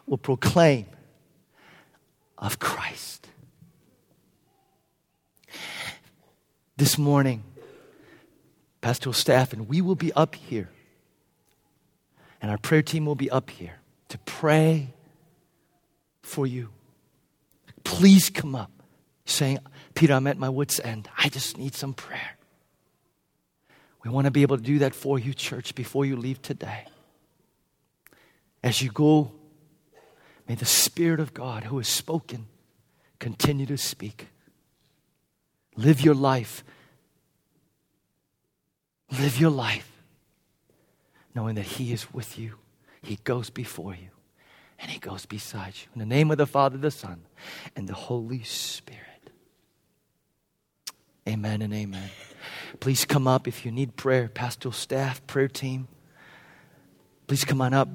[0.07, 0.87] will proclaim
[2.39, 3.27] of Christ.
[6.77, 7.43] This morning,
[8.81, 10.71] pastoral staff, and we will be up here.
[12.41, 13.80] And our prayer team will be up here
[14.11, 14.95] to pray
[16.23, 16.69] for you.
[17.85, 18.71] Please come up.
[19.25, 19.59] saying,
[19.95, 21.09] Peter, I'm at my wits' end.
[21.17, 22.37] I just need some prayer.
[24.05, 26.87] We want to be able to do that for you, church, before you leave today.
[28.63, 29.33] As you go,
[30.49, 32.47] may the Spirit of God who has spoken
[33.19, 34.29] continue to speak.
[35.77, 36.65] Live your life.
[39.13, 39.91] Live your life
[41.35, 42.55] knowing that He is with you,
[43.03, 44.11] He goes before you,
[44.79, 45.89] and He goes beside you.
[45.95, 47.23] In the name of the Father, the Son,
[47.75, 49.01] and the Holy Spirit.
[51.29, 52.11] Amen and amen.
[52.81, 55.87] Please come up if you need prayer, pastoral staff, prayer team.
[57.27, 57.89] Please come on up.